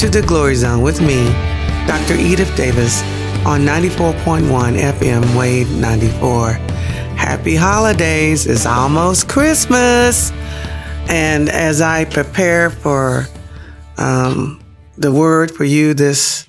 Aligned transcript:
to 0.00 0.08
the 0.08 0.22
Glory 0.22 0.54
Zone 0.54 0.80
with 0.80 1.02
me, 1.02 1.26
Dr. 1.86 2.14
Edith 2.14 2.56
Davis, 2.56 3.02
on 3.44 3.60
94.1 3.60 4.78
FM 4.78 5.38
Wave 5.38 5.70
94. 5.72 6.52
Happy 6.52 7.54
holidays. 7.54 8.46
It's 8.46 8.64
almost 8.64 9.28
Christmas. 9.28 10.30
And 11.10 11.50
as 11.50 11.82
I 11.82 12.06
prepare 12.06 12.70
for 12.70 13.26
um, 13.98 14.64
the 14.96 15.12
word 15.12 15.50
for 15.50 15.64
you 15.64 15.92
this 15.92 16.48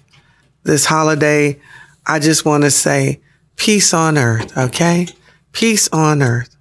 this 0.63 0.85
holiday, 0.85 1.59
I 2.07 2.19
just 2.19 2.45
want 2.45 2.63
to 2.63 2.71
say 2.71 3.19
peace 3.57 3.93
on 3.93 4.17
earth, 4.17 4.57
okay? 4.57 5.09
Peace 5.51 5.89
on 5.89 6.21
earth. 6.21 6.55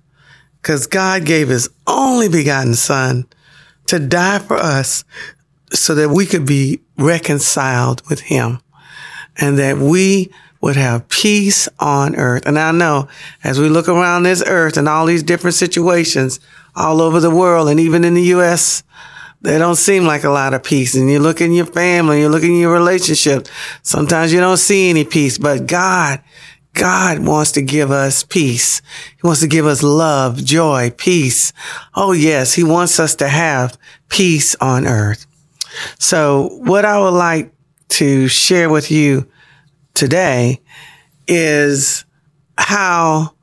Because 0.61 0.89
God 0.89 1.25
gave 1.25 1.51
his 1.51 1.71
only 1.87 2.29
begotten 2.29 2.75
son 2.75 3.29
to 3.87 4.01
die 4.01 4.41
for 4.41 4.57
us 4.57 5.05
so 5.73 5.95
that 5.95 6.11
we 6.11 6.27
could 6.27 6.47
be 6.47 6.81
reconciled 6.99 8.03
with 8.09 8.21
him 8.21 8.61
and 9.37 9.59
that 9.59 9.79
we 9.79 10.31
would 10.61 10.77
have 10.77 11.09
peace 11.09 11.69
on 11.79 12.17
earth. 12.17 12.43
And 12.47 12.59
I 12.59 12.71
know 12.73 13.09
as 13.43 13.59
we 13.59 13.69
look 13.69 13.89
around 13.89 14.25
this 14.25 14.43
earth 14.47 14.77
and 14.77 14.89
all 14.89 15.07
these 15.07 15.23
different 15.23 15.55
situations 15.55 16.39
all 16.77 17.01
over 17.01 17.21
the 17.21 17.35
world 17.35 17.69
and 17.69 17.81
even 17.81 18.05
in 18.05 18.15
the 18.15 18.23
U.S., 18.23 18.83
they 19.43 19.57
don't 19.57 19.77
seem 19.77 20.05
like 20.05 20.25
a 20.25 20.31
lot 20.31 20.53
of 20.53 20.63
peace. 20.63 20.95
And 20.95 21.11
you 21.11 21.19
look 21.19 21.41
in 21.41 21.53
your 21.53 21.67
family, 21.67 22.21
you 22.21 22.29
look 22.29 22.43
in 22.43 22.57
your 22.57 22.73
relationship. 22.73 23.49
Sometimes 23.83 24.35
you 24.35 24.41
don't 24.41 24.59
see 24.59 24.91
any 24.91 25.05
peace, 25.05 25.39
but 25.39 25.67
God, 25.67 26.21
God 26.75 27.21
wants 27.21 27.53
to 27.53 27.63
give 27.63 27.91
us 27.91 28.23
peace. 28.23 28.83
He 29.17 29.27
wants 29.27 29.41
to 29.41 29.49
give 29.49 29.65
us 29.65 29.83
love, 29.83 30.45
joy, 30.45 30.93
peace. 30.95 31.55
Oh 31.95 32.13
yes, 32.13 32.53
he 32.53 32.65
wants 32.65 33.01
us 33.01 33.15
to 33.17 33.29
have 33.29 33.79
peace 34.11 34.55
on 34.57 34.87
earth. 34.87 35.27
So 35.99 36.49
what 36.59 36.85
I 36.85 36.99
would 36.99 37.15
like 37.15 37.53
to 37.91 38.29
share 38.29 38.71
with 38.71 38.91
you 38.91 39.29
today 39.95 40.61
is 41.27 42.05
how 42.57 43.35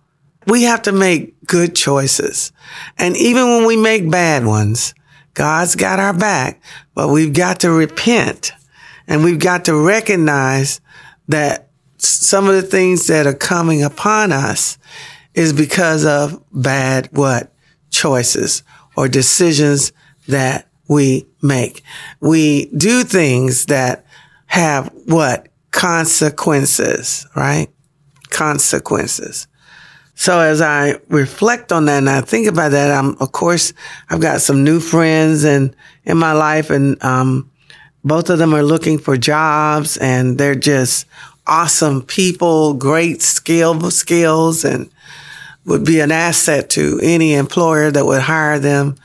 we 0.45 0.63
have 0.63 0.83
to 0.83 0.91
make 0.91 1.35
good 1.45 1.75
choices. 1.75 2.51
And 2.97 3.15
even 3.17 3.47
when 3.47 3.65
we 3.65 3.75
make 3.77 4.09
bad 4.09 4.45
ones, 4.45 4.93
God's 5.33 5.75
got 5.75 5.99
our 5.99 6.13
back, 6.13 6.61
but 6.95 7.09
we've 7.09 7.33
got 7.33 7.59
to 7.61 7.71
repent 7.71 8.53
and 9.07 9.23
we've 9.23 9.39
got 9.39 9.65
to 9.65 9.75
recognize 9.75 10.81
that 11.27 11.69
some 11.97 12.47
of 12.47 12.55
the 12.55 12.61
things 12.61 13.07
that 13.07 13.27
are 13.27 13.33
coming 13.33 13.83
upon 13.83 14.31
us 14.31 14.77
is 15.33 15.53
because 15.53 16.05
of 16.05 16.43
bad 16.51 17.09
what? 17.11 17.53
Choices 17.89 18.63
or 18.95 19.07
decisions 19.07 19.91
that 20.27 20.66
we 20.87 21.27
make. 21.41 21.83
We 22.19 22.67
do 22.67 23.03
things 23.03 23.65
that 23.67 24.05
have 24.47 24.91
what? 25.05 25.47
Consequences, 25.71 27.27
right? 27.35 27.67
Consequences. 28.29 29.47
So 30.15 30.39
as 30.39 30.61
I 30.61 30.95
reflect 31.09 31.71
on 31.71 31.85
that 31.85 31.99
and 31.99 32.09
I 32.09 32.21
think 32.21 32.47
about 32.47 32.71
that, 32.71 32.91
I'm, 32.91 33.15
of 33.19 33.31
course, 33.31 33.73
I've 34.09 34.19
got 34.19 34.41
some 34.41 34.63
new 34.63 34.79
friends 34.79 35.43
and 35.43 35.75
in 36.05 36.17
my 36.17 36.33
life 36.33 36.71
and, 36.71 37.01
um, 37.03 37.51
both 38.03 38.29
of 38.29 38.39
them 38.39 38.55
are 38.55 38.63
looking 38.63 38.97
for 38.97 39.17
jobs 39.17 39.97
and 39.97 40.37
they're 40.37 40.55
just 40.55 41.05
awesome 41.45 42.01
people, 42.01 42.73
great 42.73 43.21
skill, 43.21 43.91
skills 43.91 44.65
and 44.65 44.89
would 45.65 45.85
be 45.85 45.99
an 45.99 46.11
asset 46.11 46.69
to 46.71 46.99
any 47.03 47.35
employer 47.35 47.91
that 47.91 48.05
would 48.05 48.21
hire 48.21 48.57
them. 48.57 48.95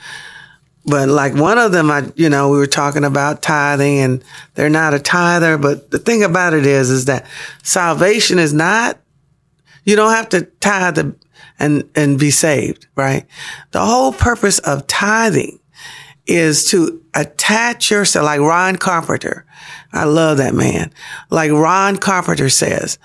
But 0.85 1.09
like 1.09 1.35
one 1.35 1.59
of 1.59 1.73
them, 1.73 1.91
I, 1.91 2.11
you 2.17 2.29
know, 2.29 2.51
we 2.51 2.59
were 2.59 2.67
talking 2.67 3.05
about 3.05 3.41
tithing 3.41 3.99
and 3.99 4.25
they're 4.55 4.69
not 4.69 4.95
a 4.95 4.99
tither. 4.99 5.57
But 5.57 5.91
the 5.91 5.99
thing 5.99 6.25
about 6.25 6.55
it 6.55 6.67
is, 6.67 6.91
is 6.91 7.05
that 7.05 7.27
salvation 7.63 8.39
is 8.39 8.53
not 8.53 8.99
you 9.85 9.97
don't 9.97 10.13
have 10.13 10.29
to 10.31 10.43
tithe 10.43 11.15
and, 11.59 11.91
and 11.95 12.19
be 12.19 12.31
saved, 12.31 12.87
right? 12.97 13.27
The 13.73 13.85
whole 13.85 14.13
purpose 14.13 14.59
of 14.61 14.87
tithing 14.87 15.59
is 16.27 16.71
to 16.71 17.03
attach 17.15 17.91
yourself, 17.91 18.25
like 18.25 18.41
Ron 18.41 18.77
Carpenter. 18.77 19.45
I 19.93 20.05
love 20.05 20.39
that 20.39 20.55
man. 20.55 20.93
Like 21.31 21.51
Ron 21.51 21.97
Carpenter 21.97 22.49
says, 22.49 22.99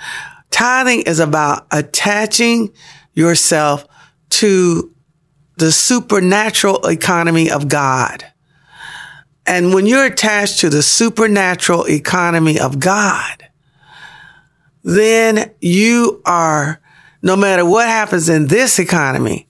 tithing 0.51 1.01
is 1.01 1.19
about 1.19 1.67
attaching 1.71 2.73
yourself 3.13 3.85
to 4.29 4.93
the 5.57 5.71
supernatural 5.71 6.87
economy 6.87 7.51
of 7.51 7.67
God. 7.67 8.23
And 9.45 9.73
when 9.73 9.85
you're 9.85 10.05
attached 10.05 10.59
to 10.59 10.69
the 10.69 10.83
supernatural 10.83 11.87
economy 11.87 12.59
of 12.59 12.79
God, 12.79 13.47
then 14.83 15.51
you 15.59 16.21
are, 16.25 16.79
no 17.21 17.35
matter 17.35 17.65
what 17.65 17.87
happens 17.87 18.29
in 18.29 18.47
this 18.47 18.79
economy, 18.79 19.47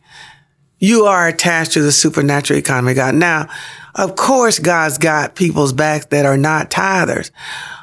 you 0.80 1.06
are 1.06 1.28
attached 1.28 1.74
to 1.74 1.82
the 1.82 1.92
supernatural 1.92 2.60
economy 2.60 2.92
of 2.92 2.98
God. 2.98 3.16
Now, 3.16 3.50
of 3.96 4.16
course, 4.16 4.60
God's 4.60 4.98
got 4.98 5.36
people's 5.36 5.74
backs 5.74 6.06
that 6.08 6.26
are 6.26 6.38
not 6.38 6.70
tithers. 6.70 7.32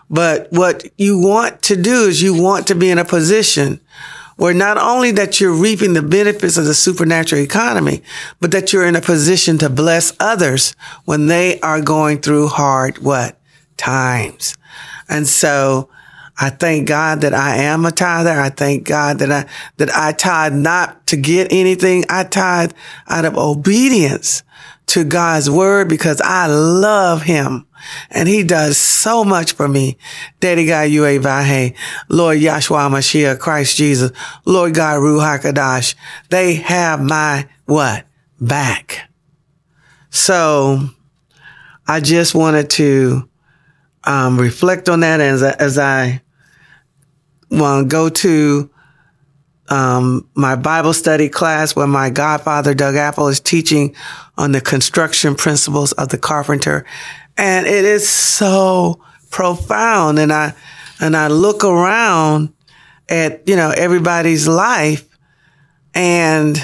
But 0.08 0.48
what 0.50 0.84
you 0.96 1.18
want 1.18 1.62
to 1.62 1.76
do 1.76 2.04
is 2.04 2.22
you 2.22 2.40
want 2.40 2.68
to 2.68 2.74
be 2.74 2.90
in 2.90 2.98
a 2.98 3.04
position 3.04 3.80
where 4.36 4.54
not 4.54 4.78
only 4.78 5.10
that 5.12 5.40
you're 5.40 5.52
reaping 5.52 5.92
the 5.94 6.02
benefits 6.02 6.56
of 6.56 6.64
the 6.64 6.74
supernatural 6.74 7.40
economy, 7.40 8.02
but 8.40 8.50
that 8.50 8.72
you're 8.72 8.86
in 8.86 8.96
a 8.96 9.00
position 9.00 9.58
to 9.58 9.70
bless 9.70 10.12
others 10.18 10.74
when 11.04 11.26
they 11.26 11.60
are 11.60 11.80
going 11.80 12.20
through 12.20 12.48
hard 12.48 12.98
what? 12.98 13.38
Times. 13.76 14.56
And 15.08 15.26
so 15.26 15.88
I 16.38 16.50
thank 16.50 16.88
God 16.88 17.20
that 17.20 17.34
I 17.34 17.56
am 17.58 17.86
a 17.86 17.92
tither. 17.92 18.30
I 18.30 18.50
thank 18.50 18.86
God 18.86 19.18
that 19.20 19.30
I, 19.30 19.48
that 19.76 19.94
I 19.94 20.12
tithe 20.12 20.54
not 20.54 21.06
to 21.08 21.16
get 21.16 21.52
anything. 21.52 22.04
I 22.08 22.24
tithe 22.24 22.72
out 23.08 23.24
of 23.24 23.36
obedience 23.36 24.42
to 24.86 25.04
God's 25.04 25.50
word 25.50 25.88
because 25.88 26.20
I 26.20 26.46
love 26.46 27.22
him 27.22 27.66
and 28.10 28.28
he 28.28 28.42
does 28.42 28.76
so 28.76 29.24
much 29.24 29.52
for 29.52 29.68
me. 29.68 29.98
Daddy 30.40 30.66
God 30.66 30.90
Yahweh 30.90 31.18
Vahe, 31.18 31.74
Lord 32.08 32.38
Yahshua 32.38 32.90
Mashiach, 32.90 33.38
Christ 33.38 33.76
Jesus, 33.76 34.12
Lord 34.44 34.74
God 34.74 35.00
Ruach. 35.00 35.94
They 36.30 36.54
have 36.54 37.00
my 37.00 37.48
what? 37.66 38.06
Back. 38.40 39.10
So 40.10 40.80
I 41.86 42.00
just 42.00 42.34
wanted 42.34 42.70
to 42.70 43.28
um, 44.04 44.38
reflect 44.38 44.88
on 44.88 45.00
that 45.00 45.20
as, 45.20 45.42
as 45.42 45.78
I 45.78 46.22
well, 47.50 47.84
go 47.84 48.08
to 48.08 48.70
um, 49.68 50.28
my 50.34 50.56
Bible 50.56 50.92
study 50.92 51.28
class 51.28 51.74
where 51.74 51.86
my 51.86 52.10
godfather, 52.10 52.74
Doug 52.74 52.96
Apple, 52.96 53.28
is 53.28 53.40
teaching 53.40 53.94
on 54.36 54.52
the 54.52 54.60
construction 54.60 55.34
principles 55.34 55.92
of 55.92 56.10
the 56.10 56.18
carpenter. 56.18 56.84
And 57.36 57.66
it 57.66 57.84
is 57.84 58.08
so 58.08 59.00
profound. 59.30 60.18
And 60.18 60.32
I, 60.32 60.54
and 61.00 61.16
I 61.16 61.28
look 61.28 61.64
around 61.64 62.52
at, 63.08 63.48
you 63.48 63.56
know, 63.56 63.70
everybody's 63.70 64.46
life 64.46 65.08
and 65.94 66.58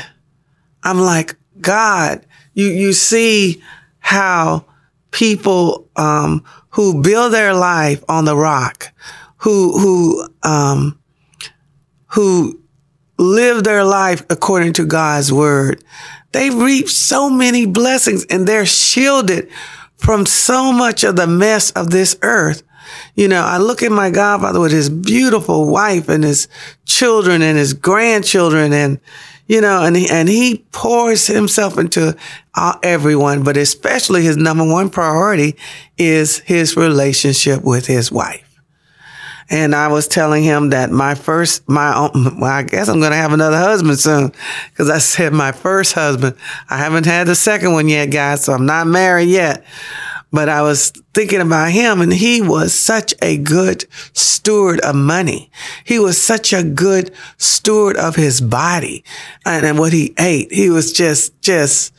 I'm 0.83 1.01
like, 1.01 1.37
God, 1.61 2.27
you, 2.55 2.67
you 2.67 2.93
see 2.93 3.63
how 3.99 4.65
people, 5.11 5.89
um, 5.97 6.45
who 6.71 7.03
build 7.03 7.33
their 7.33 7.55
life 7.55 8.03
on 8.09 8.25
the 8.25 8.37
rock, 8.37 8.93
who, 9.39 9.79
who, 9.79 10.29
um, 10.43 10.99
who 12.07 12.61
live 13.21 13.65
their 13.65 13.85
life 13.85 14.25
according 14.31 14.73
to 14.73 14.87
God's 14.87 15.33
word. 15.33 15.85
They 16.33 16.51
reap 16.51 16.89
so 16.89 17.29
many 17.29 17.67
blessings 17.67 18.25
and 18.27 18.47
they're 18.47 18.67
shielded 18.67 19.51
from 19.97 20.25
so 20.25 20.73
much 20.73 21.05
of 21.05 21.17
the 21.17 21.27
mess 21.27 21.71
of 21.73 21.91
this 21.91 22.17
earth. 22.23 22.63
You 23.15 23.29
know, 23.29 23.43
I 23.43 23.59
look 23.59 23.83
at 23.83 23.93
my 23.93 24.11
godfather 24.11 24.59
with 24.59 24.73
his 24.73 24.89
beautiful 24.89 25.71
wife 25.71 26.09
and 26.09 26.25
his 26.25 26.49
children 26.87 27.43
and 27.43 27.59
his 27.59 27.75
grandchildren 27.75 28.73
and, 28.73 28.99
you 29.47 29.61
know, 29.61 29.85
and 29.85 29.97
he, 29.97 30.09
and 30.09 30.29
he 30.29 30.65
pours 30.73 31.27
himself 31.27 31.79
into 31.79 32.17
uh, 32.55 32.79
everyone, 32.83 33.45
but 33.45 33.57
especially 33.57 34.23
his 34.23 34.37
number 34.37 34.67
one 34.67 34.89
priority 34.89 35.57
is 35.99 36.39
his 36.39 36.77
relationship 36.77 37.63
with 37.63 37.87
his 37.87 38.11
wife. 38.11 38.50
And 39.51 39.75
I 39.75 39.89
was 39.89 40.07
telling 40.07 40.45
him 40.45 40.71
that 40.71 40.91
my 40.93 41.17
first, 41.17 41.69
my, 41.69 41.95
own, 41.95 42.39
well, 42.39 42.51
I 42.51 42.63
guess 42.63 42.89
I'm 42.89 43.01
going 43.01 43.11
to 43.11 43.17
have 43.17 43.33
another 43.33 43.59
husband 43.59 43.99
soon. 43.99 44.33
Cause 44.77 44.89
I 44.89 44.99
said 44.99 45.33
my 45.33 45.51
first 45.51 45.93
husband, 45.95 46.37
I 46.69 46.79
haven't 46.79 47.07
had 47.07 47.27
the 47.27 47.35
second 47.35 47.73
one 47.73 47.89
yet, 47.89 48.07
guys. 48.07 48.45
So 48.45 48.53
I'm 48.53 48.67
not 48.67 48.87
married 48.87 49.29
yet. 49.29 49.65
But 50.33 50.49
I 50.49 50.63
was 50.63 50.93
thinking 51.13 51.41
about 51.41 51.73
him 51.73 52.01
and 52.01 52.13
he 52.13 52.41
was 52.41 52.73
such 52.73 53.13
a 53.21 53.37
good 53.37 53.87
steward 54.13 54.79
of 54.81 54.95
money. 54.95 55.51
He 55.85 55.99
was 55.99 56.23
such 56.23 56.53
a 56.53 56.63
good 56.63 57.11
steward 57.37 57.97
of 57.97 58.15
his 58.15 58.41
body 58.41 59.03
and, 59.45 59.67
and 59.67 59.79
what 59.79 59.93
he 59.93 60.15
ate. 60.17 60.53
He 60.53 60.71
was 60.71 60.93
just, 60.93 61.41
just, 61.43 61.93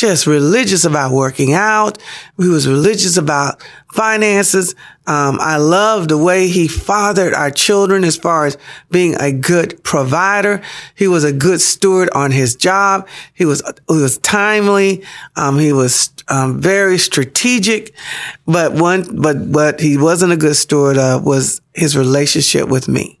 just 0.00 0.26
religious 0.26 0.86
about 0.86 1.12
working 1.12 1.52
out. 1.52 1.98
He 2.38 2.48
was 2.48 2.66
religious 2.66 3.18
about 3.18 3.62
finances. 3.92 4.74
Um, 5.06 5.36
I 5.40 5.58
love 5.58 6.08
the 6.08 6.16
way 6.16 6.48
he 6.48 6.68
fathered 6.68 7.34
our 7.34 7.50
children 7.50 8.02
as 8.04 8.16
far 8.16 8.46
as 8.46 8.56
being 8.90 9.14
a 9.20 9.30
good 9.30 9.84
provider. 9.84 10.62
He 10.94 11.06
was 11.06 11.22
a 11.22 11.32
good 11.32 11.60
steward 11.60 12.08
on 12.14 12.30
his 12.30 12.56
job. 12.56 13.08
He 13.34 13.44
was, 13.44 13.62
he 13.88 13.96
was 13.96 14.16
timely. 14.18 15.04
Um, 15.36 15.58
he 15.58 15.72
was, 15.72 16.10
um, 16.28 16.62
very 16.62 16.96
strategic, 16.96 17.92
but 18.46 18.72
one, 18.72 19.20
but 19.20 19.36
what 19.36 19.80
he 19.80 19.98
wasn't 19.98 20.32
a 20.32 20.36
good 20.36 20.56
steward 20.56 20.96
of 20.96 21.26
was 21.26 21.60
his 21.74 21.94
relationship 21.94 22.68
with 22.68 22.88
me. 22.88 23.20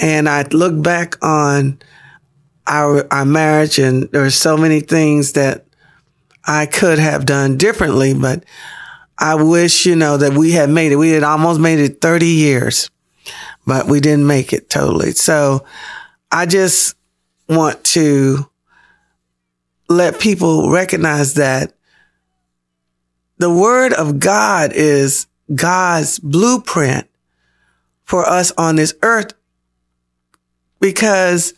And 0.00 0.28
I 0.28 0.42
look 0.50 0.82
back 0.82 1.22
on 1.22 1.78
our, 2.66 3.06
our 3.12 3.24
marriage 3.24 3.78
and 3.78 4.10
there 4.10 4.24
are 4.24 4.30
so 4.30 4.56
many 4.56 4.80
things 4.80 5.32
that 5.32 5.66
I 6.44 6.66
could 6.66 6.98
have 6.98 7.26
done 7.26 7.56
differently, 7.56 8.14
but 8.14 8.44
I 9.18 9.36
wish, 9.36 9.86
you 9.86 9.94
know, 9.94 10.16
that 10.16 10.32
we 10.32 10.52
had 10.52 10.68
made 10.68 10.92
it. 10.92 10.96
We 10.96 11.10
had 11.10 11.22
almost 11.22 11.60
made 11.60 11.78
it 11.78 12.00
30 12.00 12.26
years, 12.26 12.90
but 13.66 13.86
we 13.86 14.00
didn't 14.00 14.26
make 14.26 14.52
it 14.52 14.68
totally. 14.68 15.12
So 15.12 15.64
I 16.30 16.46
just 16.46 16.96
want 17.48 17.84
to 17.84 18.48
let 19.88 20.18
people 20.18 20.70
recognize 20.70 21.34
that 21.34 21.74
the 23.38 23.50
word 23.50 23.92
of 23.92 24.18
God 24.18 24.72
is 24.72 25.26
God's 25.54 26.18
blueprint 26.18 27.08
for 28.04 28.28
us 28.28 28.52
on 28.56 28.76
this 28.76 28.94
earth 29.02 29.34
because 30.80 31.54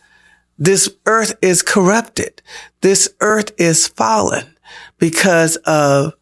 this 0.57 0.89
earth 1.05 1.35
is 1.41 1.61
corrupted. 1.61 2.41
This 2.81 3.13
earth 3.19 3.51
is 3.57 3.87
fallen 3.87 4.54
because 4.97 5.57
of 5.65 6.13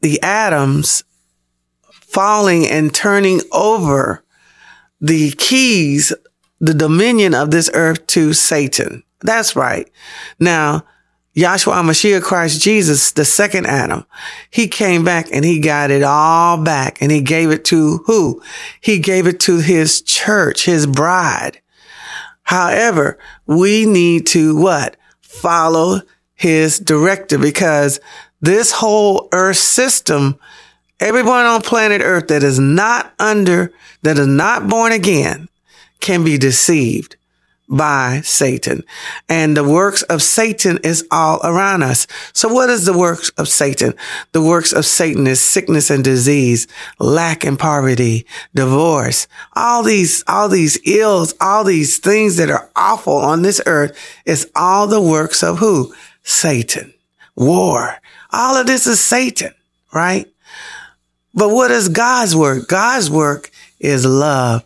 the 0.00 0.20
Adam's 0.22 1.04
falling 1.90 2.66
and 2.66 2.94
turning 2.94 3.40
over 3.52 4.24
the 5.00 5.30
keys, 5.32 6.12
the 6.60 6.74
dominion 6.74 7.34
of 7.34 7.50
this 7.50 7.70
earth 7.74 8.06
to 8.08 8.32
Satan. 8.32 9.02
That's 9.20 9.56
right. 9.56 9.90
Now, 10.38 10.84
Yahshua 11.34 11.82
Mashiach 11.82 12.22
Christ 12.22 12.60
Jesus, 12.60 13.12
the 13.12 13.24
second 13.24 13.66
Adam, 13.66 14.04
he 14.50 14.68
came 14.68 15.02
back 15.02 15.28
and 15.32 15.44
he 15.44 15.60
got 15.60 15.90
it 15.90 16.02
all 16.02 16.62
back 16.62 17.00
and 17.00 17.10
he 17.10 17.22
gave 17.22 17.50
it 17.50 17.64
to 17.66 17.98
who? 18.06 18.42
He 18.80 18.98
gave 18.98 19.26
it 19.26 19.40
to 19.40 19.58
his 19.60 20.02
church, 20.02 20.66
his 20.66 20.86
bride. 20.86 21.62
However, 22.42 23.18
we 23.46 23.86
need 23.86 24.26
to 24.28 24.54
what? 24.56 24.96
Follow 25.22 26.02
his 26.42 26.80
directive 26.80 27.40
because 27.40 28.00
this 28.40 28.72
whole 28.72 29.28
earth 29.30 29.58
system, 29.58 30.36
everyone 30.98 31.46
on 31.46 31.62
planet 31.62 32.02
earth 32.02 32.26
that 32.28 32.42
is 32.42 32.58
not 32.58 33.14
under, 33.20 33.72
that 34.02 34.18
is 34.18 34.26
not 34.26 34.66
born 34.66 34.90
again 34.90 35.48
can 36.00 36.24
be 36.24 36.36
deceived 36.36 37.14
by 37.68 38.22
Satan. 38.24 38.82
And 39.28 39.56
the 39.56 39.62
works 39.62 40.02
of 40.02 40.20
Satan 40.20 40.80
is 40.82 41.06
all 41.12 41.38
around 41.44 41.84
us. 41.84 42.08
So 42.32 42.52
what 42.52 42.70
is 42.70 42.86
the 42.86 42.98
works 42.98 43.30
of 43.38 43.46
Satan? 43.46 43.94
The 44.32 44.42
works 44.42 44.72
of 44.72 44.84
Satan 44.84 45.28
is 45.28 45.40
sickness 45.40 45.90
and 45.90 46.02
disease, 46.02 46.66
lack 46.98 47.44
and 47.44 47.56
poverty, 47.56 48.26
divorce, 48.52 49.28
all 49.54 49.84
these, 49.84 50.24
all 50.26 50.48
these 50.48 50.76
ills, 50.84 51.34
all 51.40 51.62
these 51.62 51.98
things 51.98 52.36
that 52.38 52.50
are 52.50 52.68
awful 52.74 53.14
on 53.16 53.42
this 53.42 53.62
earth 53.64 53.96
is 54.26 54.50
all 54.56 54.88
the 54.88 55.00
works 55.00 55.44
of 55.44 55.58
who? 55.58 55.94
Satan. 56.22 56.94
War. 57.34 57.96
All 58.30 58.56
of 58.56 58.66
this 58.66 58.86
is 58.86 59.00
Satan, 59.00 59.52
right? 59.92 60.26
But 61.34 61.48
what 61.50 61.70
is 61.70 61.88
God's 61.88 62.36
work? 62.36 62.68
God's 62.68 63.10
work 63.10 63.50
is 63.80 64.04
love, 64.04 64.64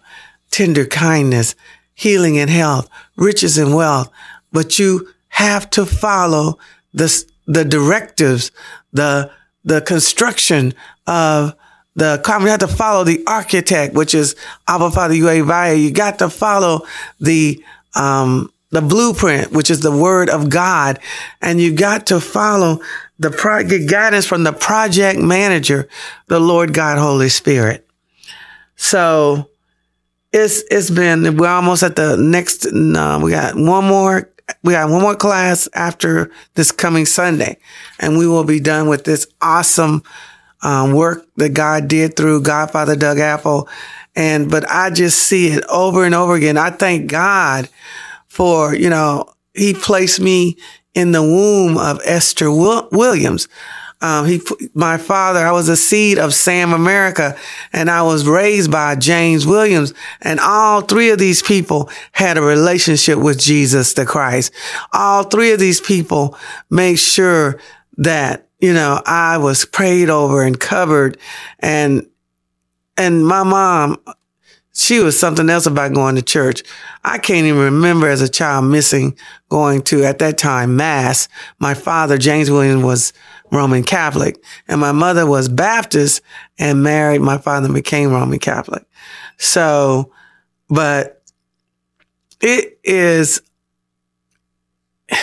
tender 0.50 0.84
kindness, 0.84 1.54
healing 1.94 2.38
and 2.38 2.50
health, 2.50 2.88
riches 3.16 3.56
and 3.56 3.74
wealth. 3.74 4.10
But 4.52 4.78
you 4.78 5.08
have 5.28 5.70
to 5.70 5.86
follow 5.86 6.58
the, 6.92 7.24
the 7.46 7.64
directives, 7.64 8.50
the, 8.92 9.30
the 9.64 9.80
construction 9.80 10.74
of 11.06 11.54
the 11.94 12.22
you 12.40 12.46
have 12.48 12.60
to 12.60 12.68
follow 12.68 13.04
the 13.04 13.24
architect, 13.26 13.94
which 13.94 14.14
is 14.14 14.36
Abba 14.68 14.90
Father 14.90 15.14
Yahweh. 15.14 15.72
You 15.72 15.90
got 15.90 16.18
to 16.18 16.28
follow 16.28 16.82
the, 17.20 17.64
um, 17.94 18.52
the 18.70 18.82
blueprint, 18.82 19.52
which 19.52 19.70
is 19.70 19.80
the 19.80 19.96
word 19.96 20.28
of 20.28 20.50
God. 20.50 20.98
And 21.40 21.60
you 21.60 21.72
got 21.72 22.06
to 22.06 22.20
follow 22.20 22.80
the 23.18 23.30
pro- 23.30 23.64
get 23.64 23.88
guidance 23.88 24.26
from 24.26 24.44
the 24.44 24.52
project 24.52 25.18
manager, 25.20 25.88
the 26.26 26.40
Lord 26.40 26.74
God, 26.74 26.98
Holy 26.98 27.28
Spirit. 27.28 27.86
So 28.76 29.48
it's, 30.32 30.62
it's 30.70 30.90
been, 30.90 31.36
we're 31.36 31.48
almost 31.48 31.82
at 31.82 31.96
the 31.96 32.16
next, 32.16 32.66
no, 32.72 33.20
we 33.22 33.30
got 33.30 33.54
one 33.54 33.84
more, 33.84 34.30
we 34.62 34.72
got 34.72 34.90
one 34.90 35.00
more 35.00 35.16
class 35.16 35.68
after 35.72 36.30
this 36.54 36.72
coming 36.72 37.06
Sunday 37.06 37.58
and 37.98 38.18
we 38.18 38.26
will 38.26 38.44
be 38.44 38.60
done 38.60 38.88
with 38.88 39.04
this 39.04 39.26
awesome, 39.40 40.02
um, 40.62 40.92
work 40.92 41.26
that 41.36 41.50
God 41.50 41.88
did 41.88 42.16
through 42.16 42.42
Godfather 42.42 42.96
Doug 42.96 43.18
Apple. 43.18 43.68
And, 44.14 44.50
but 44.50 44.68
I 44.70 44.90
just 44.90 45.20
see 45.20 45.48
it 45.48 45.64
over 45.68 46.04
and 46.04 46.14
over 46.14 46.34
again. 46.34 46.56
I 46.56 46.70
thank 46.70 47.10
God 47.10 47.68
for, 48.36 48.74
you 48.74 48.90
know, 48.90 49.32
he 49.54 49.72
placed 49.72 50.20
me 50.20 50.58
in 50.92 51.12
the 51.12 51.22
womb 51.22 51.78
of 51.78 52.02
Esther 52.04 52.50
Williams. 52.50 53.48
Um, 54.02 54.26
he, 54.26 54.42
my 54.74 54.98
father, 54.98 55.40
I 55.40 55.52
was 55.52 55.70
a 55.70 55.76
seed 55.76 56.18
of 56.18 56.34
Sam 56.34 56.74
America 56.74 57.34
and 57.72 57.90
I 57.90 58.02
was 58.02 58.26
raised 58.26 58.70
by 58.70 58.94
James 58.94 59.46
Williams 59.46 59.94
and 60.20 60.38
all 60.38 60.82
three 60.82 61.08
of 61.08 61.18
these 61.18 61.42
people 61.42 61.88
had 62.12 62.36
a 62.36 62.42
relationship 62.42 63.18
with 63.18 63.38
Jesus 63.38 63.94
the 63.94 64.04
Christ. 64.04 64.52
All 64.92 65.22
three 65.22 65.52
of 65.52 65.58
these 65.58 65.80
people 65.80 66.36
made 66.68 66.96
sure 66.96 67.58
that, 67.96 68.48
you 68.60 68.74
know, 68.74 69.00
I 69.06 69.38
was 69.38 69.64
prayed 69.64 70.10
over 70.10 70.42
and 70.42 70.60
covered 70.60 71.16
and, 71.60 72.06
and 72.98 73.26
my 73.26 73.44
mom, 73.44 73.96
she 74.76 75.00
was 75.00 75.18
something 75.18 75.48
else 75.48 75.64
about 75.64 75.94
going 75.94 76.16
to 76.16 76.22
church. 76.22 76.62
I 77.02 77.16
can't 77.16 77.46
even 77.46 77.60
remember 77.60 78.08
as 78.08 78.20
a 78.20 78.28
child 78.28 78.66
missing 78.66 79.16
going 79.48 79.80
to, 79.84 80.04
at 80.04 80.18
that 80.18 80.36
time, 80.36 80.76
mass. 80.76 81.28
My 81.58 81.72
father, 81.72 82.18
James 82.18 82.50
Williams, 82.50 82.84
was 82.84 83.12
Roman 83.50 83.84
Catholic 83.84 84.36
and 84.68 84.78
my 84.78 84.92
mother 84.92 85.24
was 85.24 85.48
Baptist 85.48 86.20
and 86.58 86.82
married. 86.82 87.22
My 87.22 87.38
father 87.38 87.72
became 87.72 88.10
Roman 88.10 88.38
Catholic. 88.38 88.84
So, 89.38 90.12
but 90.68 91.22
it 92.42 92.78
is, 92.84 93.40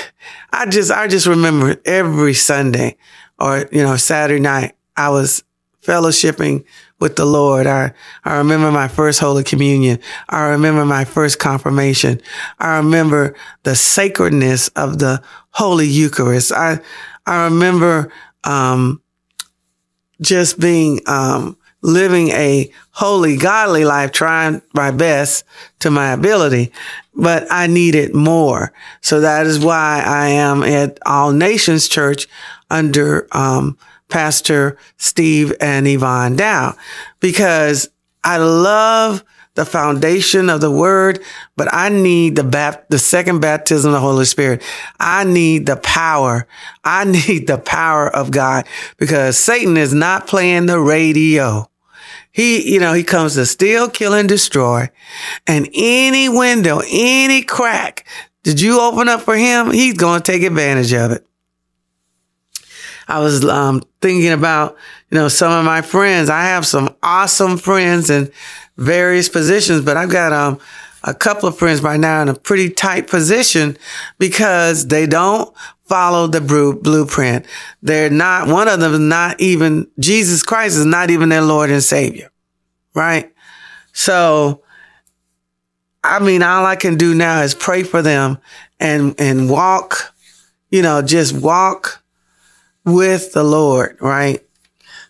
I 0.51 0.65
just, 0.65 0.89
I 0.89 1.07
just 1.07 1.27
remember 1.27 1.75
every 1.85 2.33
Sunday 2.33 2.97
or, 3.37 3.69
you 3.71 3.83
know, 3.83 3.97
Saturday 3.97 4.41
night, 4.41 4.73
I 4.97 5.09
was 5.09 5.43
fellowshipping 5.83 6.63
with 7.03 7.17
the 7.17 7.25
Lord. 7.25 7.67
I, 7.67 7.91
I 8.23 8.37
remember 8.37 8.71
my 8.71 8.87
first 8.87 9.19
Holy 9.19 9.43
Communion. 9.43 9.99
I 10.29 10.43
remember 10.51 10.85
my 10.85 11.03
first 11.03 11.37
confirmation. 11.37 12.21
I 12.59 12.77
remember 12.77 13.35
the 13.63 13.75
sacredness 13.75 14.69
of 14.69 14.99
the 14.99 15.21
Holy 15.49 15.85
Eucharist. 15.85 16.53
I, 16.53 16.79
I 17.25 17.43
remember, 17.43 18.09
um, 18.45 19.01
just 20.21 20.61
being, 20.61 21.01
um, 21.05 21.57
living 21.81 22.29
a 22.29 22.71
holy, 22.91 23.35
godly 23.35 23.83
life, 23.83 24.13
trying 24.13 24.61
my 24.73 24.89
best 24.89 25.43
to 25.79 25.91
my 25.91 26.13
ability, 26.13 26.71
but 27.13 27.45
I 27.51 27.67
needed 27.67 28.15
more. 28.15 28.71
So 29.01 29.19
that 29.19 29.45
is 29.45 29.59
why 29.59 30.01
I 30.05 30.29
am 30.29 30.63
at 30.63 30.99
All 31.05 31.33
Nations 31.33 31.89
Church 31.89 32.27
under, 32.69 33.27
um, 33.33 33.77
Pastor 34.13 34.77
Steve 34.97 35.53
and 35.59 35.87
Yvonne 35.87 36.35
Dow 36.35 36.75
because 37.19 37.89
I 38.23 38.37
love 38.37 39.23
the 39.55 39.65
foundation 39.65 40.51
of 40.51 40.61
the 40.61 40.69
word, 40.69 41.19
but 41.57 41.67
I 41.73 41.89
need 41.89 42.35
the 42.35 42.43
bap- 42.43 42.89
the 42.89 42.99
second 42.99 43.39
baptism 43.39 43.89
of 43.89 43.93
the 43.93 43.99
Holy 43.99 44.25
Spirit. 44.25 44.61
I 44.99 45.23
need 45.23 45.65
the 45.65 45.77
power. 45.77 46.47
I 46.83 47.05
need 47.27 47.47
the 47.47 47.57
power 47.57 48.07
of 48.07 48.29
God 48.29 48.67
because 48.97 49.35
Satan 49.35 49.77
is 49.77 49.95
not 49.95 50.27
playing 50.27 50.67
the 50.67 50.79
radio. 50.79 51.67
He, 52.31 52.71
you 52.71 52.79
know, 52.79 52.93
he 52.93 53.03
comes 53.03 53.33
to 53.33 53.47
steal, 53.47 53.89
kill, 53.89 54.13
and 54.13 54.29
destroy. 54.29 54.91
And 55.47 55.67
any 55.73 56.29
window, 56.29 56.81
any 56.87 57.41
crack 57.41 58.05
did 58.43 58.61
you 58.61 58.79
open 58.79 59.09
up 59.09 59.21
for 59.21 59.35
him? 59.35 59.71
He's 59.71 59.95
going 59.95 60.21
to 60.21 60.31
take 60.31 60.43
advantage 60.43 60.93
of 60.93 61.11
it. 61.13 61.25
I 63.13 63.19
was 63.19 63.45
um, 63.45 63.83
thinking 64.01 64.31
about, 64.31 64.75
you 65.11 65.19
know, 65.19 65.27
some 65.27 65.51
of 65.51 65.63
my 65.63 65.83
friends. 65.83 66.31
I 66.31 66.45
have 66.45 66.65
some 66.65 66.95
awesome 67.03 67.57
friends 67.57 68.09
in 68.09 68.31
various 68.75 69.29
positions, 69.29 69.81
but 69.81 69.97
I've 69.97 70.09
got 70.09 70.33
um, 70.33 70.59
a 71.03 71.13
couple 71.13 71.47
of 71.47 71.55
friends 71.55 71.83
right 71.83 71.99
now 71.99 72.23
in 72.23 72.29
a 72.29 72.33
pretty 72.33 72.71
tight 72.71 73.07
position 73.07 73.77
because 74.17 74.87
they 74.87 75.05
don't 75.05 75.55
follow 75.85 76.25
the 76.25 76.41
blueprint. 76.41 77.45
They're 77.83 78.09
not, 78.09 78.47
one 78.47 78.67
of 78.67 78.79
them 78.79 78.93
is 78.93 78.99
not 78.99 79.39
even, 79.39 79.87
Jesus 79.99 80.41
Christ 80.41 80.77
is 80.77 80.85
not 80.85 81.11
even 81.11 81.29
their 81.29 81.43
Lord 81.43 81.69
and 81.69 81.83
Savior. 81.83 82.31
Right? 82.95 83.31
So, 83.91 84.63
I 86.03 86.17
mean, 86.17 86.41
all 86.41 86.65
I 86.65 86.77
can 86.77 86.97
do 86.97 87.13
now 87.13 87.43
is 87.43 87.53
pray 87.53 87.83
for 87.83 88.01
them 88.01 88.39
and, 88.79 89.13
and 89.19 89.51
walk, 89.51 90.15
you 90.71 90.81
know, 90.81 91.03
just 91.03 91.33
walk 91.33 91.92
with 92.85 93.33
the 93.33 93.43
Lord, 93.43 93.97
right? 94.01 94.45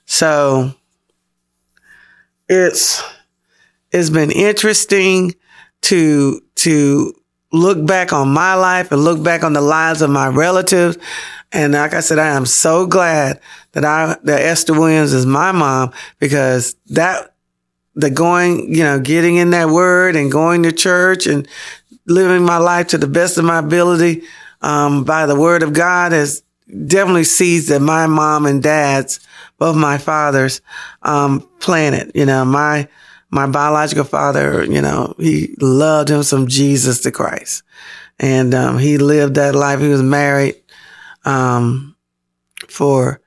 So 0.06 0.74
it's, 2.48 3.04
it's 3.92 4.10
been 4.10 4.32
interesting 4.32 5.36
to, 5.84 6.42
to 6.56 7.14
look 7.52 7.86
back 7.86 8.14
on 8.14 8.30
my 8.30 8.56
life 8.56 8.92
and 8.92 9.04
look 9.04 9.24
back 9.24 9.44
on 9.44 9.54
the 9.54 9.62
lives 9.62 10.02
of 10.02 10.10
my 10.10 10.28
relatives. 10.28 10.98
And 11.52 11.74
like 11.74 11.94
I 11.94 12.00
said, 12.00 12.20
I 12.20 12.30
am 12.30 12.46
so 12.46 12.88
glad 12.88 13.40
that 13.74 13.86
I, 13.86 14.18
that 14.24 14.42
Esther 14.42 14.74
Williams 14.74 15.14
is 15.14 15.26
my 15.26 15.52
mom 15.52 15.92
because 16.20 16.76
that, 16.88 17.36
the 17.96 18.10
going, 18.10 18.74
you 18.74 18.84
know, 18.84 19.00
getting 19.00 19.36
in 19.36 19.52
that 19.52 19.70
word 19.70 20.16
and 20.16 20.32
going 20.32 20.64
to 20.64 20.72
church 20.72 21.28
and 21.28 21.48
living 22.06 22.44
my 22.44 22.58
life 22.58 22.88
to 22.88 22.98
the 22.98 23.08
best 23.08 23.38
of 23.38 23.46
my 23.46 23.60
ability, 23.60 24.24
um, 24.62 25.04
by 25.04 25.26
the 25.26 25.40
word 25.40 25.64
of 25.64 25.74
God 25.74 26.12
has 26.12 26.43
definitely 26.68 27.24
sees 27.24 27.68
that 27.68 27.82
my 27.82 28.08
mom 28.08 28.46
and 28.46 28.62
dad's, 28.64 29.20
both 29.58 29.76
my 29.76 29.98
fathers, 29.98 30.62
um, 31.02 31.48
planted, 31.60 32.12
you 32.16 32.26
know, 32.26 32.46
my, 32.46 32.88
my 33.30 33.48
biological 33.48 34.04
father, 34.04 34.64
you 34.64 34.82
know, 34.82 35.14
he 35.18 35.56
loved 35.60 36.10
him 36.10 36.24
some 36.24 36.48
Jesus 36.48 37.02
the 37.02 37.12
Christ. 37.12 37.64
And, 38.20 38.54
um, 38.54 38.78
he 38.78 38.98
lived 38.98 39.36
that 39.36 39.56
life. 39.56 39.80
He 39.80 39.88
was 39.88 40.04
married, 40.04 40.56
um, 41.26 41.96
for, 42.70 43.22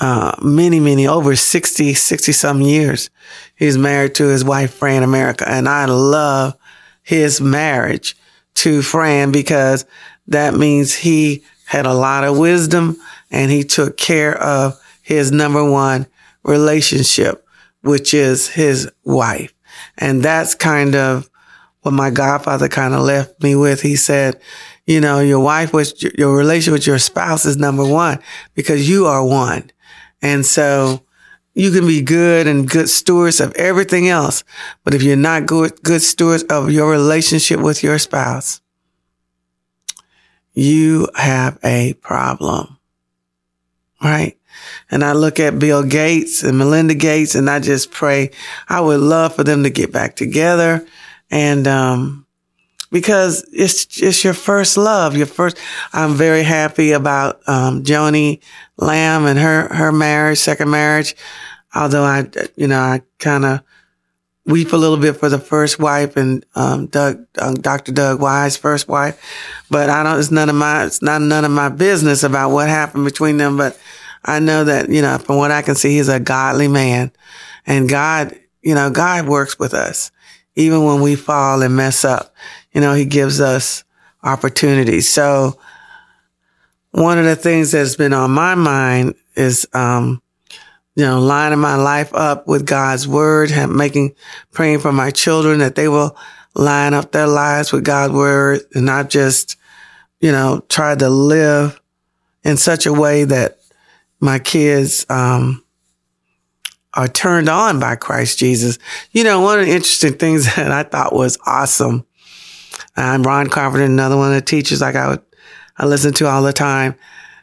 uh, 0.00 0.34
many, 0.42 0.80
many, 0.80 1.06
over 1.06 1.36
60, 1.36 1.94
60 1.94 2.32
some 2.32 2.60
years. 2.60 3.10
He's 3.54 3.78
married 3.78 4.14
to 4.16 4.28
his 4.28 4.44
wife, 4.44 4.74
Fran 4.74 5.02
America. 5.02 5.48
And 5.48 5.68
I 5.68 5.84
love 5.84 6.56
his 7.02 7.40
marriage 7.40 8.16
to 8.54 8.82
Fran 8.82 9.32
because 9.32 9.84
that 10.28 10.54
means 10.54 10.94
he 10.94 11.44
had 11.72 11.86
a 11.86 11.94
lot 11.94 12.22
of 12.22 12.36
wisdom 12.36 12.98
and 13.30 13.50
he 13.50 13.64
took 13.64 13.96
care 13.96 14.36
of 14.38 14.78
his 15.00 15.32
number 15.32 15.68
one 15.68 16.06
relationship 16.44 17.42
which 17.80 18.12
is 18.12 18.48
his 18.48 18.90
wife. 19.04 19.54
And 19.96 20.22
that's 20.22 20.54
kind 20.54 20.94
of 20.94 21.30
what 21.80 21.92
my 21.92 22.10
godfather 22.10 22.68
kind 22.68 22.92
of 22.92 23.00
left 23.00 23.42
me 23.42 23.56
with. 23.56 23.80
He 23.80 23.96
said, 23.96 24.38
you 24.86 25.00
know, 25.00 25.20
your 25.20 25.40
wife 25.40 25.72
was 25.72 26.00
your 26.18 26.36
relationship 26.36 26.72
with 26.72 26.86
your 26.86 26.98
spouse 26.98 27.46
is 27.46 27.56
number 27.56 27.84
one 27.84 28.18
because 28.54 28.88
you 28.88 29.06
are 29.06 29.24
one. 29.24 29.70
And 30.20 30.44
so 30.44 31.02
you 31.54 31.70
can 31.70 31.86
be 31.86 32.02
good 32.02 32.46
and 32.46 32.68
good 32.68 32.88
stewards 32.88 33.40
of 33.40 33.54
everything 33.56 34.08
else. 34.08 34.44
But 34.84 34.94
if 34.94 35.02
you're 35.02 35.16
not 35.16 35.46
good, 35.46 35.82
good 35.82 36.02
stewards 36.02 36.44
of 36.44 36.70
your 36.70 36.90
relationship 36.90 37.60
with 37.60 37.82
your 37.82 37.98
spouse, 37.98 38.60
you 40.54 41.08
have 41.14 41.58
a 41.64 41.94
problem, 41.94 42.78
right? 44.02 44.38
And 44.90 45.02
I 45.02 45.12
look 45.12 45.40
at 45.40 45.58
Bill 45.58 45.82
Gates 45.82 46.42
and 46.42 46.58
Melinda 46.58 46.94
Gates 46.94 47.34
and 47.34 47.48
I 47.48 47.58
just 47.58 47.90
pray 47.90 48.30
I 48.68 48.80
would 48.80 49.00
love 49.00 49.34
for 49.34 49.44
them 49.44 49.62
to 49.62 49.70
get 49.70 49.92
back 49.92 50.16
together. 50.16 50.86
And, 51.30 51.66
um, 51.66 52.26
because 52.90 53.48
it's, 53.50 54.02
it's 54.02 54.22
your 54.22 54.34
first 54.34 54.76
love, 54.76 55.16
your 55.16 55.24
first, 55.26 55.56
I'm 55.94 56.12
very 56.12 56.42
happy 56.42 56.92
about, 56.92 57.40
um, 57.48 57.82
Joni 57.84 58.42
Lamb 58.76 59.24
and 59.24 59.38
her, 59.38 59.74
her 59.74 59.92
marriage, 59.92 60.38
second 60.38 60.70
marriage. 60.70 61.16
Although 61.74 62.04
I, 62.04 62.26
you 62.54 62.66
know, 62.66 62.78
I 62.78 63.00
kind 63.18 63.46
of 63.46 63.62
weep 64.44 64.72
a 64.72 64.76
little 64.76 64.96
bit 64.96 65.14
for 65.14 65.28
the 65.28 65.38
first 65.38 65.78
wife 65.78 66.16
and, 66.16 66.44
um, 66.54 66.86
Doug, 66.86 67.26
um, 67.38 67.54
Dr. 67.54 67.92
Doug 67.92 68.20
Weiss, 68.20 68.56
first 68.56 68.88
wife. 68.88 69.20
But 69.70 69.88
I 69.88 70.02
don't, 70.02 70.18
it's 70.18 70.30
none 70.30 70.48
of 70.48 70.56
my, 70.56 70.84
it's 70.84 71.02
not 71.02 71.22
none 71.22 71.44
of 71.44 71.50
my 71.50 71.68
business 71.68 72.22
about 72.22 72.50
what 72.50 72.68
happened 72.68 73.04
between 73.04 73.36
them. 73.36 73.56
But 73.56 73.78
I 74.24 74.40
know 74.40 74.64
that, 74.64 74.88
you 74.88 75.02
know, 75.02 75.18
from 75.18 75.36
what 75.36 75.50
I 75.50 75.62
can 75.62 75.74
see, 75.74 75.96
he's 75.96 76.08
a 76.08 76.18
godly 76.20 76.68
man 76.68 77.12
and 77.66 77.88
God, 77.88 78.36
you 78.62 78.74
know, 78.74 78.90
God 78.90 79.26
works 79.28 79.58
with 79.58 79.74
us. 79.74 80.10
Even 80.54 80.84
when 80.84 81.00
we 81.00 81.16
fall 81.16 81.62
and 81.62 81.76
mess 81.76 82.04
up, 82.04 82.34
you 82.72 82.80
know, 82.80 82.94
he 82.94 83.04
gives 83.04 83.40
us 83.40 83.84
opportunities. 84.22 85.08
So 85.08 85.58
one 86.90 87.18
of 87.18 87.24
the 87.24 87.36
things 87.36 87.72
that's 87.72 87.96
been 87.96 88.12
on 88.12 88.30
my 88.32 88.54
mind 88.54 89.14
is, 89.34 89.66
um, 89.72 90.20
you 90.94 91.04
know, 91.04 91.20
lining 91.20 91.58
my 91.58 91.76
life 91.76 92.12
up 92.14 92.46
with 92.46 92.66
God's 92.66 93.08
word, 93.08 93.50
making, 93.68 94.14
praying 94.52 94.80
for 94.80 94.92
my 94.92 95.10
children 95.10 95.60
that 95.60 95.74
they 95.74 95.88
will 95.88 96.16
line 96.54 96.92
up 96.92 97.12
their 97.12 97.26
lives 97.26 97.72
with 97.72 97.84
God's 97.84 98.12
word 98.12 98.60
and 98.74 98.84
not 98.84 99.08
just, 99.08 99.56
you 100.20 100.32
know, 100.32 100.62
try 100.68 100.94
to 100.94 101.08
live 101.08 101.80
in 102.44 102.56
such 102.56 102.86
a 102.86 102.92
way 102.92 103.24
that 103.24 103.58
my 104.20 104.38
kids, 104.38 105.06
um, 105.08 105.64
are 106.94 107.08
turned 107.08 107.48
on 107.48 107.80
by 107.80 107.96
Christ 107.96 108.38
Jesus. 108.38 108.78
You 109.12 109.24
know, 109.24 109.40
one 109.40 109.60
of 109.60 109.66
the 109.66 109.72
interesting 109.72 110.14
things 110.14 110.44
that 110.56 110.70
I 110.70 110.82
thought 110.82 111.14
was 111.14 111.38
awesome. 111.46 112.06
I'm 112.96 113.22
Ron 113.22 113.48
Carpenter, 113.48 113.84
another 113.84 114.16
one 114.16 114.28
of 114.28 114.34
the 114.34 114.42
teachers 114.42 114.80
like 114.80 114.96
I 114.96 115.08
would, 115.08 115.22
I 115.78 115.86
listen 115.86 116.12
to 116.14 116.26
all 116.26 116.42
the 116.42 116.52
time. 116.52 116.94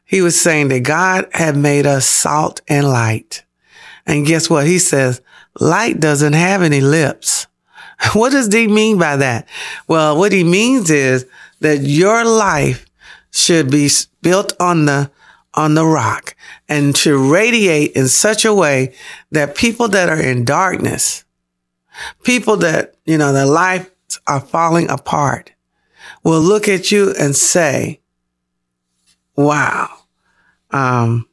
He 0.09 0.21
was 0.21 0.41
saying 0.41 0.69
that 0.69 0.79
God 0.79 1.27
had 1.33 1.55
made 1.55 1.85
us 1.85 2.07
salt 2.07 2.61
and 2.67 2.87
light. 2.87 3.43
And 4.07 4.25
guess 4.25 4.49
what? 4.49 4.65
He 4.65 4.79
says, 4.79 5.21
light 5.59 5.99
doesn't 5.99 6.33
have 6.33 6.63
any 6.63 6.81
lips. 6.81 7.45
What 8.13 8.31
does 8.31 8.51
he 8.51 8.67
mean 8.67 8.97
by 8.97 9.17
that? 9.17 9.45
Well, 9.87 10.17
what 10.17 10.31
he 10.31 10.43
means 10.43 10.89
is 10.89 11.27
that 11.59 11.81
your 11.81 12.23
life 12.23 12.85
should 13.29 13.69
be 13.69 13.89
built 14.21 14.53
on 14.59 14.85
the 14.85 15.11
on 15.53 15.75
the 15.75 15.85
rock 15.85 16.33
and 16.69 16.95
to 16.95 17.17
radiate 17.17 17.91
in 17.91 18.07
such 18.07 18.45
a 18.45 18.53
way 18.53 18.93
that 19.31 19.53
people 19.53 19.89
that 19.89 20.07
are 20.07 20.21
in 20.21 20.45
darkness, 20.45 21.25
people 22.23 22.55
that, 22.57 22.95
you 23.05 23.17
know, 23.17 23.33
their 23.33 23.45
lives 23.45 23.89
are 24.25 24.39
falling 24.39 24.89
apart 24.89 25.51
will 26.23 26.39
look 26.39 26.69
at 26.69 26.91
you 26.91 27.13
and 27.19 27.35
say, 27.35 27.99
wow. 29.35 29.98
Um, 30.71 31.27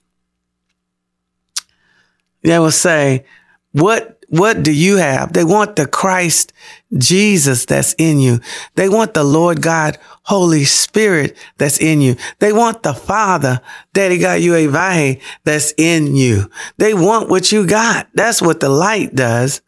they 2.42 2.58
will 2.58 2.70
say, 2.70 3.24
what 3.72 4.16
what 4.28 4.62
do 4.62 4.72
you 4.72 4.96
have? 4.96 5.32
They 5.32 5.44
want 5.44 5.76
the 5.76 5.86
Christ 5.86 6.52
Jesus 6.96 7.64
that's 7.64 7.94
in 7.96 8.18
you. 8.18 8.40
They 8.74 8.88
want 8.88 9.14
the 9.14 9.22
Lord 9.22 9.62
God, 9.62 9.98
Holy 10.22 10.64
Spirit 10.64 11.36
that's 11.58 11.78
in 11.78 12.00
you. 12.00 12.16
They 12.40 12.52
want 12.52 12.82
the 12.82 12.94
Father, 12.94 13.60
Daddy 13.92 14.18
God, 14.18 14.40
you 14.40 15.20
that's 15.44 15.74
in 15.76 16.16
you. 16.16 16.50
They 16.78 16.92
want 16.92 17.28
what 17.28 17.52
you 17.52 17.66
got. 17.66 18.08
That's 18.14 18.42
what 18.42 18.58
the 18.58 18.68
light 18.68 19.14
does. 19.14 19.62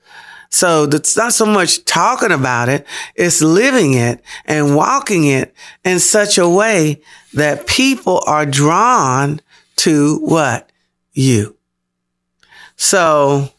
So 0.51 0.85
it's 0.85 1.17
not 1.17 1.35
so 1.35 1.47
much 1.47 1.85
talking 1.85 2.33
about 2.33 2.69
it. 2.69 2.87
It's 3.15 3.43
living 3.43 3.95
it 3.95 4.23
and 4.47 4.75
walking 4.75 5.27
it 5.27 5.55
in 5.85 6.01
such 6.01 6.39
a 6.39 6.49
way 6.49 7.01
that 7.35 7.67
people 7.67 8.23
are 8.27 8.47
drawn 8.47 9.41
to 9.79 10.19
what? 10.19 10.71
You. 11.13 11.57
So, 12.77 13.51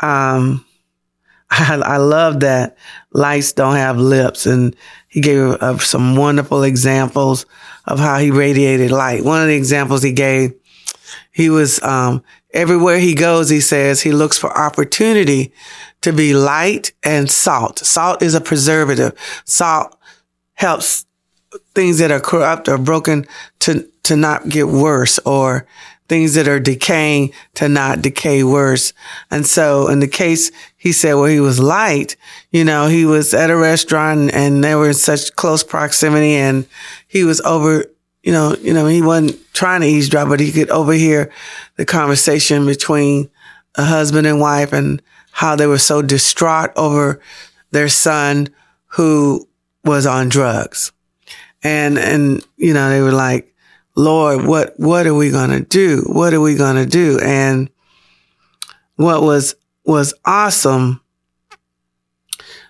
um, 0.00 0.64
I, 1.50 1.80
I 1.82 1.96
love 1.96 2.40
that 2.40 2.76
lights 3.12 3.52
don't 3.52 3.76
have 3.76 3.98
lips. 3.98 4.46
And 4.46 4.76
he 5.08 5.20
gave 5.20 5.40
uh, 5.40 5.78
some 5.78 6.16
wonderful 6.16 6.62
examples 6.62 7.46
of 7.86 7.98
how 7.98 8.18
he 8.18 8.30
radiated 8.30 8.90
light. 8.90 9.24
One 9.24 9.40
of 9.40 9.48
the 9.48 9.56
examples 9.56 10.02
he 10.02 10.12
gave, 10.12 10.54
he 11.32 11.48
was, 11.48 11.82
um, 11.82 12.22
everywhere 12.52 12.98
he 12.98 13.14
goes, 13.14 13.48
he 13.48 13.60
says 13.60 14.02
he 14.02 14.12
looks 14.12 14.36
for 14.36 14.56
opportunity 14.56 15.52
to 16.02 16.12
be 16.12 16.34
light 16.34 16.92
and 17.02 17.30
salt. 17.30 17.78
Salt 17.78 18.22
is 18.22 18.34
a 18.34 18.40
preservative. 18.40 19.14
Salt 19.44 19.96
helps 20.54 21.06
things 21.74 21.98
that 21.98 22.10
are 22.10 22.20
corrupt 22.20 22.68
or 22.68 22.76
broken 22.76 23.26
to, 23.60 23.88
to 24.08 24.16
not 24.16 24.48
get 24.48 24.68
worse 24.68 25.18
or 25.20 25.66
things 26.08 26.34
that 26.34 26.48
are 26.48 26.58
decaying 26.58 27.32
to 27.54 27.68
not 27.68 28.00
decay 28.00 28.42
worse. 28.42 28.92
And 29.30 29.46
so 29.46 29.88
in 29.88 30.00
the 30.00 30.08
case, 30.08 30.50
he 30.76 30.92
said, 30.92 31.14
well, 31.14 31.26
he 31.26 31.40
was 31.40 31.60
light, 31.60 32.16
you 32.50 32.64
know, 32.64 32.86
he 32.86 33.04
was 33.04 33.34
at 33.34 33.50
a 33.50 33.56
restaurant 33.56 34.32
and 34.32 34.64
they 34.64 34.74
were 34.74 34.88
in 34.88 34.94
such 34.94 35.36
close 35.36 35.62
proximity 35.62 36.34
and 36.34 36.66
he 37.06 37.24
was 37.24 37.40
over, 37.42 37.84
you 38.22 38.32
know, 38.32 38.56
you 38.56 38.72
know, 38.72 38.86
he 38.86 39.02
wasn't 39.02 39.38
trying 39.52 39.82
to 39.82 39.86
eavesdrop, 39.86 40.28
but 40.28 40.40
he 40.40 40.50
could 40.50 40.70
overhear 40.70 41.30
the 41.76 41.84
conversation 41.84 42.64
between 42.64 43.30
a 43.74 43.84
husband 43.84 44.26
and 44.26 44.40
wife 44.40 44.72
and 44.72 45.02
how 45.32 45.54
they 45.54 45.66
were 45.66 45.78
so 45.78 46.00
distraught 46.00 46.70
over 46.74 47.20
their 47.70 47.88
son 47.88 48.48
who 48.86 49.46
was 49.84 50.06
on 50.06 50.28
drugs. 50.28 50.90
And, 51.62 51.98
and, 51.98 52.42
you 52.56 52.72
know, 52.72 52.88
they 52.88 53.02
were 53.02 53.12
like, 53.12 53.54
Lord, 53.98 54.46
what, 54.46 54.78
what 54.78 55.08
are 55.08 55.14
we 55.14 55.30
going 55.30 55.50
to 55.50 55.60
do? 55.60 56.04
What 56.06 56.32
are 56.32 56.40
we 56.40 56.54
going 56.54 56.76
to 56.76 56.86
do? 56.86 57.18
And 57.18 57.68
what 58.94 59.22
was, 59.22 59.56
was 59.84 60.14
awesome 60.24 61.00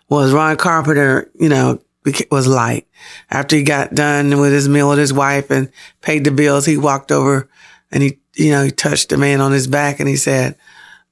was 0.08 0.32
Ron 0.32 0.56
Carpenter, 0.56 1.30
you 1.38 1.50
know, 1.50 1.82
was 2.30 2.46
light. 2.46 2.86
After 3.30 3.56
he 3.56 3.62
got 3.62 3.94
done 3.94 4.38
with 4.40 4.52
his 4.52 4.70
meal 4.70 4.88
with 4.88 4.98
his 4.98 5.12
wife 5.12 5.50
and 5.50 5.70
paid 6.00 6.24
the 6.24 6.30
bills, 6.30 6.64
he 6.64 6.78
walked 6.78 7.12
over 7.12 7.50
and 7.90 8.02
he, 8.02 8.20
you 8.34 8.52
know, 8.52 8.64
he 8.64 8.70
touched 8.70 9.10
the 9.10 9.18
man 9.18 9.42
on 9.42 9.52
his 9.52 9.66
back 9.66 10.00
and 10.00 10.08
he 10.08 10.16
said, 10.16 10.56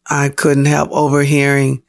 I 0.09 0.31
couldn't 0.31 0.65
help 0.65 0.91
overhearing 0.93 1.83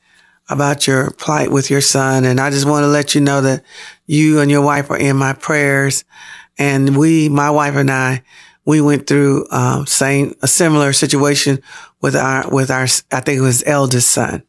about 0.50 0.86
your 0.86 1.12
plight 1.12 1.50
with 1.50 1.69
your 1.69 1.79
son. 1.79 2.25
And 2.25 2.41
I 2.41 2.50
just 2.50 2.67
want 2.67 2.84
to 2.84 2.88
let 2.88 3.15
you 3.15 3.22
know 3.22 3.39
that 3.39 3.63
you 4.05 4.41
and 4.41 4.51
your 4.51 4.65
wife 4.65 4.89
are 4.89 4.98
in 4.98 5.15
my 5.15 5.31
prayers. 5.31 6.03
And 6.58 6.98
we, 6.98 7.30
my 7.30 7.50
wife 7.50 7.76
and 7.76 7.92
I, 7.92 8.24
we 8.66 8.82
went 8.82 9.08
through, 9.08 9.48
um, 9.52 9.86
same, 9.86 10.36
a 10.42 10.48
similar 10.48 10.94
situation 10.94 11.60
with 12.02 12.16
our, 12.16 12.50
with 12.50 12.70
our, 12.70 12.84
I 13.12 13.20
think 13.22 13.38
it 13.38 13.42
was 13.42 13.64
eldest 13.66 14.10
son. 14.10 14.44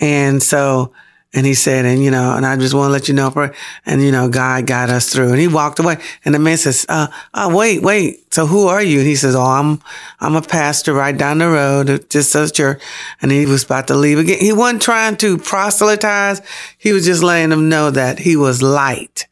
And 0.00 0.42
so 0.42 0.92
and 1.34 1.46
he 1.46 1.54
said, 1.54 1.86
and 1.86 2.02
you 2.02 2.10
know, 2.10 2.34
and 2.36 2.44
I 2.44 2.56
just 2.56 2.74
want 2.74 2.88
to 2.88 2.92
let 2.92 3.08
you 3.08 3.14
know, 3.14 3.30
for, 3.30 3.54
and 3.86 4.02
you 4.02 4.12
know, 4.12 4.28
God 4.28 4.66
got 4.66 4.90
us 4.90 5.10
through. 5.10 5.30
And 5.30 5.40
he 5.40 5.48
walked 5.48 5.78
away. 5.78 5.96
And 6.26 6.34
the 6.34 6.38
man 6.38 6.58
says, 6.58 6.84
uh, 6.90 7.06
oh, 7.32 7.56
wait, 7.56 7.80
wait. 7.80 8.34
So 8.34 8.44
who 8.46 8.66
are 8.66 8.82
you? 8.82 8.98
And 8.98 9.08
he 9.08 9.16
says, 9.16 9.34
oh, 9.34 9.40
I'm, 9.40 9.80
I'm 10.20 10.36
a 10.36 10.42
pastor 10.42 10.92
right 10.92 11.16
down 11.16 11.38
the 11.38 11.48
road, 11.48 12.10
just 12.10 12.34
a 12.34 12.50
church. 12.50 12.82
And 13.22 13.32
he 13.32 13.46
was 13.46 13.64
about 13.64 13.88
to 13.88 13.94
leave 13.94 14.18
again. 14.18 14.40
He 14.40 14.52
wasn't 14.52 14.82
trying 14.82 15.16
to 15.18 15.38
proselytize. 15.38 16.42
He 16.76 16.92
was 16.92 17.06
just 17.06 17.22
letting 17.22 17.48
them 17.48 17.70
know 17.70 17.90
that 17.90 18.18
he 18.18 18.36
was 18.36 18.60
light. 18.60 19.26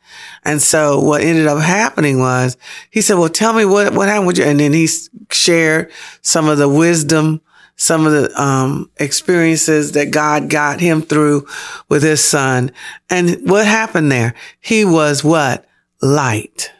And 0.44 0.60
so 0.60 1.00
what 1.00 1.22
ended 1.22 1.46
up 1.46 1.60
happening 1.60 2.18
was 2.18 2.56
he 2.90 3.00
said, 3.00 3.18
well, 3.18 3.28
tell 3.28 3.52
me 3.52 3.64
what, 3.64 3.94
what 3.94 4.08
happened 4.08 4.26
with 4.26 4.38
you. 4.38 4.44
And 4.44 4.60
then 4.60 4.72
he 4.72 4.88
shared 5.30 5.90
some 6.22 6.48
of 6.48 6.58
the 6.58 6.68
wisdom 6.68 7.40
some 7.80 8.04
of 8.04 8.12
the 8.12 8.40
um, 8.40 8.90
experiences 8.98 9.92
that 9.92 10.10
God 10.10 10.50
got 10.50 10.80
him 10.80 11.00
through 11.00 11.46
with 11.88 12.02
his 12.02 12.22
son. 12.22 12.72
And 13.08 13.48
what 13.48 13.64
happened 13.64 14.12
there? 14.12 14.34
He 14.60 14.84
was 14.84 15.24
what? 15.24 15.66
Light. 16.02 16.72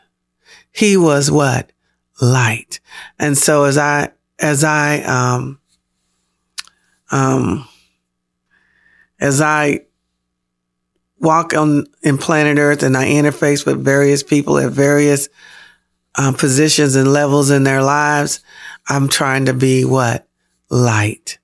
He 0.70 0.99
was 0.99 1.30
what? 1.30 1.73
Light. 2.20 2.80
And 3.18 3.38
so 3.38 3.64
as 3.64 3.78
I, 3.78 4.11
as 4.38 4.62
I, 4.62 5.00
um, 5.04 5.59
um, 7.11 7.66
as 9.18 9.40
I 9.40 9.87
walk 11.20 11.54
on 11.54 11.86
in 12.02 12.18
planet 12.18 12.58
Earth 12.58 12.82
and 12.82 12.96
I 12.96 13.06
interface 13.06 13.64
with 13.64 13.84
various 13.84 14.22
people 14.22 14.58
at 14.58 14.72
various 14.72 15.28
um, 16.16 16.34
positions 16.34 16.96
and 16.96 17.12
levels 17.12 17.50
in 17.50 17.62
their 17.62 17.82
lives, 17.82 18.40
I'm 18.88 19.08
trying 19.08 19.46
to 19.46 19.54
be 19.54 19.84
what? 19.84 20.26
light. 20.70 21.38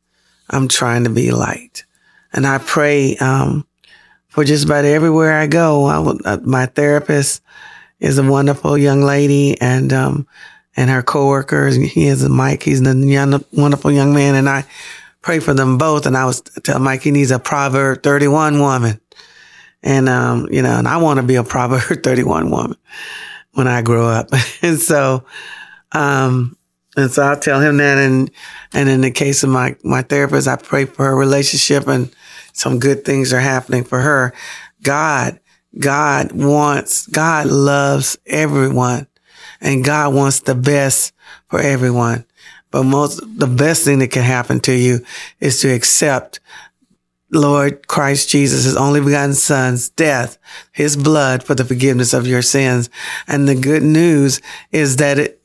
I'm 0.48 0.68
trying 0.68 1.04
to 1.04 1.10
be 1.10 1.32
light. 1.32 1.84
And 2.32 2.46
I 2.46 2.58
pray, 2.58 3.16
um, 3.16 3.66
for 4.28 4.44
just 4.44 4.64
about 4.64 4.84
everywhere 4.84 5.32
I 5.32 5.46
go. 5.46 5.86
I 5.86 5.98
uh, 6.24 6.38
my 6.42 6.66
therapist 6.66 7.42
is 8.00 8.18
a 8.18 8.22
wonderful 8.22 8.76
young 8.76 9.00
lady 9.00 9.60
and, 9.60 9.92
um, 9.92 10.28
and 10.76 10.90
her 10.90 11.02
coworkers. 11.02 11.76
He 11.76 12.06
is 12.06 12.22
a 12.22 12.28
Mike. 12.28 12.62
He's 12.62 12.86
a 12.86 12.94
young, 12.94 13.42
wonderful 13.52 13.90
young 13.90 14.12
man. 14.12 14.34
And 14.34 14.48
I 14.48 14.64
pray 15.22 15.40
for 15.40 15.54
them 15.54 15.78
both. 15.78 16.06
And 16.06 16.16
I 16.16 16.26
was 16.26 16.42
telling 16.42 16.82
Mike 16.82 17.02
he 17.02 17.10
needs 17.10 17.30
a 17.30 17.38
Proverb 17.38 18.02
31 18.02 18.60
woman. 18.60 19.00
And, 19.82 20.08
um, 20.08 20.48
you 20.50 20.62
know, 20.62 20.78
and 20.78 20.88
I 20.88 20.96
want 20.96 21.18
to 21.18 21.22
be 21.22 21.36
a 21.36 21.44
Proverb 21.44 22.02
31 22.02 22.50
woman 22.50 22.76
when 23.52 23.68
I 23.68 23.82
grow 23.82 24.08
up. 24.08 24.28
and 24.62 24.78
so, 24.78 25.24
um, 25.92 26.56
and 26.96 27.10
so 27.10 27.22
I'll 27.22 27.38
tell 27.38 27.60
him 27.60 27.76
that. 27.76 27.98
And, 27.98 28.30
and 28.72 28.88
in 28.88 29.02
the 29.02 29.10
case 29.10 29.42
of 29.42 29.50
my, 29.50 29.76
my 29.84 30.02
therapist, 30.02 30.48
I 30.48 30.56
pray 30.56 30.86
for 30.86 31.04
her 31.04 31.16
relationship 31.16 31.86
and 31.86 32.14
some 32.52 32.78
good 32.78 33.04
things 33.04 33.32
are 33.32 33.40
happening 33.40 33.84
for 33.84 34.00
her. 34.00 34.32
God, 34.82 35.40
God 35.78 36.32
wants, 36.32 37.06
God 37.06 37.46
loves 37.46 38.18
everyone 38.26 39.06
and 39.60 39.84
God 39.84 40.14
wants 40.14 40.40
the 40.40 40.54
best 40.54 41.12
for 41.48 41.60
everyone. 41.60 42.24
But 42.70 42.84
most, 42.84 43.20
the 43.38 43.46
best 43.46 43.84
thing 43.84 44.00
that 44.00 44.10
can 44.10 44.22
happen 44.22 44.60
to 44.60 44.72
you 44.72 45.04
is 45.40 45.60
to 45.60 45.68
accept 45.72 46.40
Lord 47.32 47.88
Christ 47.88 48.28
Jesus, 48.28 48.64
his 48.64 48.76
only 48.76 49.00
begotten 49.00 49.34
son's 49.34 49.88
death, 49.88 50.38
his 50.72 50.96
blood 50.96 51.42
for 51.42 51.54
the 51.54 51.64
forgiveness 51.64 52.14
of 52.14 52.26
your 52.26 52.42
sins. 52.42 52.88
And 53.26 53.48
the 53.48 53.54
good 53.54 53.82
news 53.82 54.40
is 54.70 54.96
that 54.96 55.18
it, 55.18 55.40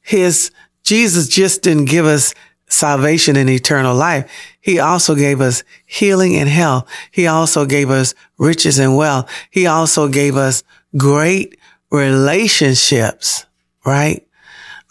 his 0.00 0.50
Jesus 0.82 1.28
just 1.28 1.62
didn't 1.62 1.86
give 1.86 2.04
us 2.04 2.34
salvation 2.68 3.36
and 3.36 3.50
eternal 3.50 3.94
life. 3.94 4.30
He 4.60 4.78
also 4.78 5.14
gave 5.14 5.40
us 5.40 5.64
healing 5.86 6.36
and 6.36 6.48
health. 6.48 6.88
He 7.10 7.26
also 7.26 7.66
gave 7.66 7.90
us 7.90 8.14
riches 8.38 8.78
and 8.78 8.96
wealth. 8.96 9.30
He 9.50 9.66
also 9.66 10.08
gave 10.08 10.36
us 10.36 10.62
great 10.96 11.58
relationships, 11.90 13.46
right? 13.84 14.26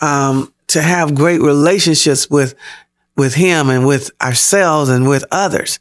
Um, 0.01 0.53
to 0.67 0.81
have 0.81 1.15
great 1.15 1.41
relationships 1.41 2.29
with, 2.29 2.55
with 3.19 3.35
him 3.35 3.69
and 3.69 3.85
with 3.85 4.09
ourselves 4.21 4.89
and 4.89 5.07
with 5.07 5.23
others. 5.31 5.79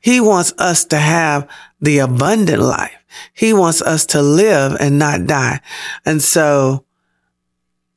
He 0.00 0.20
wants 0.20 0.52
us 0.58 0.84
to 0.86 0.98
have 0.98 1.48
the 1.80 1.98
abundant 1.98 2.62
life. 2.62 2.96
He 3.34 3.52
wants 3.52 3.80
us 3.82 4.06
to 4.06 4.22
live 4.22 4.76
and 4.80 4.98
not 4.98 5.26
die. 5.26 5.60
And 6.04 6.20
so 6.20 6.84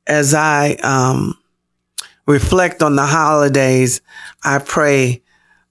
as 0.06 0.34
I, 0.34 0.74
um, 0.84 1.38
reflect 2.28 2.82
on 2.82 2.96
the 2.96 3.06
holidays, 3.06 4.02
I 4.44 4.60
pray 4.60 5.22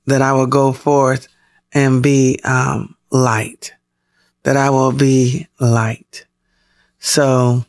that 0.06 0.22
I 0.22 0.32
will 0.32 0.46
go 0.46 0.72
forth 0.72 1.28
and 1.72 2.02
be 2.02 2.40
um, 2.44 2.96
light, 3.10 3.72
that 4.42 4.56
I 4.56 4.70
will 4.70 4.92
be 4.92 5.46
light. 5.58 6.26
So 6.98 7.64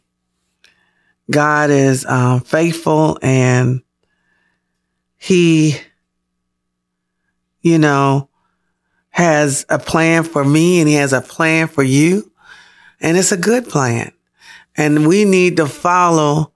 God 1.30 1.70
is 1.70 2.06
um, 2.06 2.42
faithful 2.42 3.18
and 3.22 3.82
he, 5.22 5.78
you 7.62 7.78
know, 7.78 8.28
has 9.10 9.66
a 9.70 9.78
plan 9.78 10.24
for 10.24 10.44
me 10.44 10.80
and 10.80 10.90
he 10.90 10.96
has 10.96 11.14
a 11.14 11.22
plan 11.22 11.68
for 11.68 11.84
you. 11.84 12.32
And 13.00 13.18
it's 13.18 13.32
a 13.32 13.38
good 13.38 13.70
plan. 13.70 14.12
And 14.76 15.08
we 15.08 15.26
need 15.26 15.58
to 15.58 15.68
follow 15.68 16.52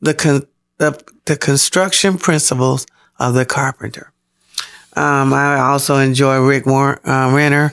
the, 0.00 0.14
con- 0.14 0.46
the 0.78 1.00
the 1.26 1.36
construction 1.36 2.18
principles 2.18 2.86
of 3.20 3.34
the 3.34 3.44
carpenter. 3.44 4.12
Um, 4.96 5.32
I 5.32 5.60
also 5.60 5.98
enjoy 5.98 6.40
Rick 6.40 6.66
War- 6.66 7.00
uh, 7.06 7.32
Renner. 7.32 7.72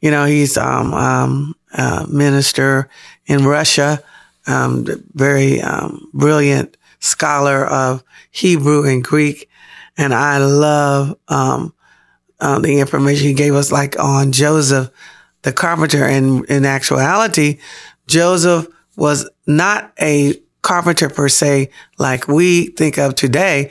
You 0.00 0.10
know, 0.10 0.24
he's 0.24 0.56
um, 0.56 0.92
um, 0.92 1.54
uh, 1.72 2.06
minister 2.08 2.88
in 3.26 3.44
Russia, 3.44 4.02
um, 4.48 4.86
very 5.14 5.60
um, 5.60 6.10
brilliant 6.12 6.76
scholar 6.98 7.64
of 7.66 8.02
Hebrew 8.32 8.84
and 8.84 9.04
Greek, 9.04 9.48
and 9.96 10.14
I 10.14 10.38
love 10.38 11.18
um, 11.28 11.74
uh, 12.40 12.58
the 12.58 12.80
information 12.80 13.26
he 13.26 13.34
gave 13.34 13.54
us, 13.54 13.72
like 13.72 13.98
on 13.98 14.32
Joseph, 14.32 14.90
the 15.42 15.52
carpenter. 15.52 16.04
And 16.04 16.44
in 16.46 16.64
actuality, 16.64 17.58
Joseph 18.06 18.66
was 18.96 19.28
not 19.46 19.92
a 20.00 20.34
carpenter 20.62 21.08
per 21.08 21.28
se, 21.28 21.70
like 21.98 22.28
we 22.28 22.66
think 22.68 22.98
of 22.98 23.14
today. 23.14 23.70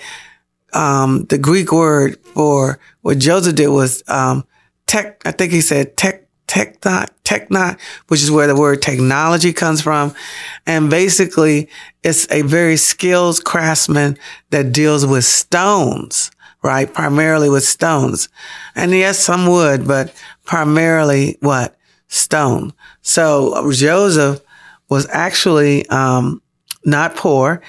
Um, 0.74 1.26
the 1.26 1.38
Greek 1.38 1.72
word 1.72 2.18
for 2.34 2.80
what 3.02 3.20
Joseph 3.20 3.56
did 3.56 3.68
was, 3.68 4.04
um, 4.08 4.46
tech, 4.88 5.22
I 5.26 5.32
think 5.32 5.52
he 5.52 5.62
said 5.62 5.96
tech, 5.98 6.25
technot, 6.48 7.10
technot, 7.24 7.80
which 8.08 8.22
is 8.22 8.32
where 8.32 8.48
the 8.48 8.56
word 8.56 8.82
technology 8.82 9.54
comes 9.54 9.82
from. 9.82 10.14
And 10.66 10.90
basically 10.90 11.70
it's 12.04 12.30
a 12.32 12.42
very 12.44 12.78
skilled 12.78 13.44
craftsman 13.44 14.18
that 14.52 14.72
deals 14.72 15.06
with 15.06 15.26
stones, 15.26 16.32
right? 16.64 16.92
Primarily 16.92 17.50
with 17.50 17.66
stones. 17.66 18.30
And 18.76 18.92
yes, 18.92 19.20
some 19.20 19.48
wood, 19.48 19.88
but 19.88 20.14
primarily 20.44 21.38
what? 21.42 21.78
Stone. 22.08 22.74
So 23.02 23.72
Joseph 23.72 24.40
was 24.90 25.08
actually, 25.10 25.88
um, 25.90 26.42
not 26.86 27.16
poor. 27.16 27.62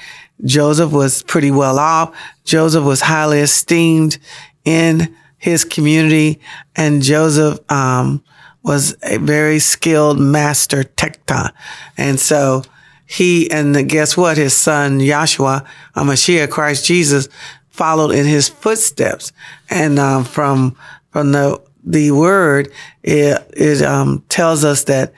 Joseph 0.45 0.93
was 0.93 1.23
pretty 1.23 1.51
well 1.51 1.79
off. 1.79 2.15
Joseph 2.45 2.85
was 2.85 3.01
highly 3.01 3.41
esteemed 3.41 4.19
in 4.65 5.17
his 5.39 5.65
community 5.65 6.41
and 6.75 7.03
Joseph, 7.03 7.59
um, 7.71 8.23
was 8.67 8.97
a 9.03 9.19
very 9.19 9.59
skilled 9.59 10.19
master 10.19 10.83
tekton. 10.83 11.51
And 11.97 12.19
so 12.21 12.65
he, 13.07 13.51
and 13.51 13.89
guess 13.89 14.17
what? 14.17 14.37
His 14.37 14.57
son, 14.57 15.01
Joshua, 15.01 15.65
a 15.95 16.03
Mashiach, 16.03 16.51
Christ 16.51 16.85
Jesus, 16.85 17.29
followed 17.69 18.11
in 18.11 18.27
his 18.27 18.49
footsteps. 18.49 19.33
And, 19.71 19.99
um, 19.99 20.25
from, 20.25 20.77
from 21.11 21.33
the, 21.33 21.63
the 21.85 22.11
word, 22.11 22.73
it, 23.03 23.51
it, 23.57 23.83
um, 23.83 24.25
tells 24.29 24.65
us 24.65 24.85
that 24.85 25.13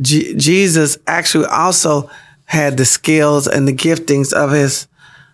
G- 0.00 0.34
Jesus 0.36 0.98
actually 1.06 1.46
also 1.46 2.10
had 2.44 2.76
the 2.76 2.84
skills 2.84 3.46
and 3.46 3.68
the 3.68 3.72
giftings 3.72 4.32
of 4.32 4.50
his 4.50 4.88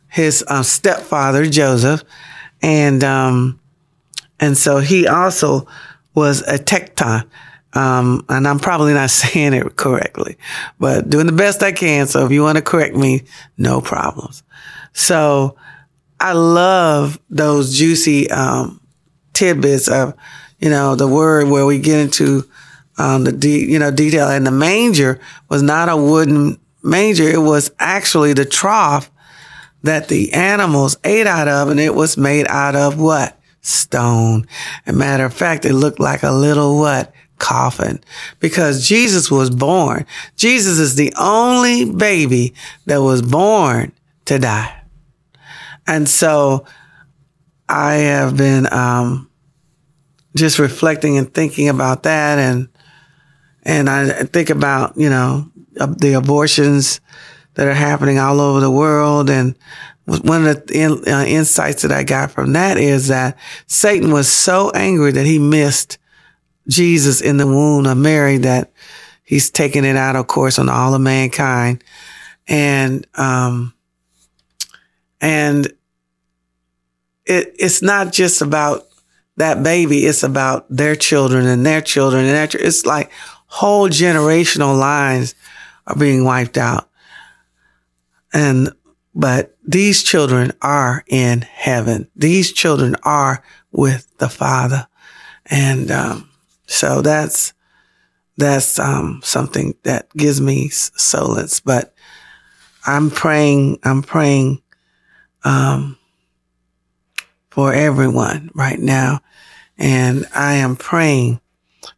his 0.09 0.45
uh, 0.49 0.63
stepfather 0.63 1.47
Joseph, 1.47 2.03
and 2.63 3.03
um, 3.05 3.61
and 4.41 4.57
so 4.57 4.79
he 4.79 5.07
also 5.07 5.67
was 6.15 6.43
a 6.43 6.59
tekton. 6.59 7.27
Um, 7.77 8.25
and 8.31 8.49
I'm 8.49 8.59
probably 8.59 8.95
not 8.95 9.11
saying 9.23 9.53
it 9.53 9.77
correctly, 9.77 10.39
but 10.81 11.11
doing 11.11 11.27
the 11.27 11.33
best 11.33 11.63
I 11.63 11.73
can. 11.73 12.07
So 12.07 12.25
if 12.25 12.33
you 12.33 12.43
want 12.43 12.57
to 12.57 12.63
correct 12.63 12.97
me, 12.97 13.25
no 13.59 13.81
problems. 13.81 14.43
So 14.93 15.57
I 16.19 16.33
love 16.33 17.21
those 17.29 17.77
juicy, 17.77 18.31
um, 18.31 18.81
tidbits 19.35 19.89
of, 19.89 20.15
you 20.59 20.71
know, 20.71 20.95
the 20.95 21.07
word 21.07 21.49
where 21.49 21.67
we 21.67 21.79
get 21.79 22.01
into, 22.01 22.49
um, 22.97 23.25
the 23.25 23.33
de- 23.33 23.71
you 23.71 23.79
know, 23.79 23.91
detail 23.91 24.29
and 24.29 24.47
the 24.47 24.51
manger 24.51 25.21
was 25.51 25.63
not 25.63 25.91
a 25.91 25.97
wooden 25.97 26.59
manger. 26.83 27.29
It 27.29 27.43
was 27.43 27.71
actually 27.79 28.33
the 28.33 28.47
trough 28.47 29.11
that 29.83 30.09
the 30.09 30.33
animals 30.33 30.97
ate 31.05 31.27
out 31.27 31.49
of 31.49 31.69
and 31.69 31.79
it 31.79 31.95
was 31.95 32.17
made 32.17 32.47
out 32.49 32.75
of 32.75 32.99
what? 32.99 33.39
Stone. 33.61 34.47
As 34.87 34.95
a 34.95 34.97
matter 34.97 35.27
of 35.27 35.35
fact, 35.35 35.67
it 35.67 35.75
looked 35.75 36.01
like 36.01 36.23
a 36.23 36.31
little 36.31 36.79
what? 36.79 37.13
Coffin 37.39 38.01
because 38.41 38.89
Jesus 38.89 39.31
was 39.31 39.51
born. 39.51 40.07
Jesus 40.37 40.79
is 40.79 40.95
the 40.95 41.13
only 41.19 41.91
baby 41.91 42.55
that 42.87 42.99
was 42.99 43.23
born 43.23 43.93
to 44.27 44.39
die. 44.39 44.83
And 45.87 46.09
so 46.09 46.65
I 47.69 47.95
have 47.95 48.37
been 48.37 48.73
um, 48.73 49.31
just 50.37 50.59
reflecting 50.59 51.19
and 51.19 51.33
thinking 51.33 51.69
about 51.69 52.05
that 52.05 52.39
and 52.39 52.69
and 53.63 53.91
I 53.91 54.23
think 54.23 54.51
about, 54.51 54.97
you 54.97 55.11
know, 55.11 55.51
the 55.75 56.13
abortions 56.13 57.01
that 57.55 57.67
are 57.67 57.75
happening 57.75 58.17
all 58.17 58.41
over 58.41 58.61
the 58.61 58.71
world 58.71 59.29
and 59.29 59.59
one 60.05 60.47
of 60.47 60.67
the 60.67 60.73
in, 60.73 61.13
uh, 61.13 61.25
insights 61.25 61.83
that 61.83 61.91
I 61.91 62.05
got 62.05 62.31
from 62.31 62.53
that 62.53 62.79
is 62.79 63.09
that 63.09 63.37
Satan 63.67 64.13
was 64.13 64.31
so 64.31 64.71
angry 64.71 65.11
that 65.11 65.27
he 65.27 65.41
missed 65.41 65.99
Jesus 66.69 67.21
in 67.21 67.37
the 67.37 67.47
womb 67.47 67.87
of 67.87 67.97
Mary 67.97 68.39
that 68.39 68.73
he's 69.23 69.51
taking 69.51 69.85
it 69.85 69.97
out, 69.97 70.17
of 70.17 70.27
course, 70.27 70.59
on 70.59 70.69
all 70.69 70.95
of 70.95 71.01
mankind. 71.01 71.85
And, 72.49 73.07
um, 73.15 73.75
and 75.21 75.67
it, 77.25 77.55
it's 77.59 77.83
not 77.83 78.13
just 78.13 78.41
about 78.41 78.87
that 79.37 79.63
baby. 79.63 80.07
It's 80.07 80.23
about 80.23 80.67
their 80.71 80.97
children 80.97 81.47
and 81.47 81.67
their 81.67 81.81
children 81.81 82.25
and 82.25 82.35
their, 82.35 82.61
it's 82.61 82.87
like 82.87 83.11
whole 83.47 83.89
generational 83.89 84.79
lines 84.79 85.35
are 85.87 85.97
being 85.97 86.25
wiped 86.25 86.57
out. 86.57 86.89
And, 88.33 88.71
but 89.15 89.57
these 89.67 90.03
children 90.03 90.53
are 90.63 91.05
in 91.07 91.41
heaven. 91.41 92.09
These 92.15 92.53
children 92.53 92.97
are 93.03 93.43
with 93.73 94.07
the 94.19 94.29
Father. 94.29 94.87
And, 95.47 95.91
um, 95.91 96.29
so 96.67 97.03
that's, 97.03 97.53
that's, 98.37 98.79
um, 98.79 99.21
something 99.25 99.75
that 99.83 100.11
gives 100.17 100.41
me 100.41 100.69
solace, 100.69 101.61
but 101.61 101.95
I'm 102.87 103.11
praying, 103.11 103.79
I'm 103.83 104.03
praying, 104.03 104.63
um, 105.45 105.99
for 107.57 107.73
everyone 107.73 108.51
right 108.55 108.79
now. 108.79 109.21
And 109.79 110.27
I 110.35 110.57
am 110.57 110.77
praying 110.77 111.41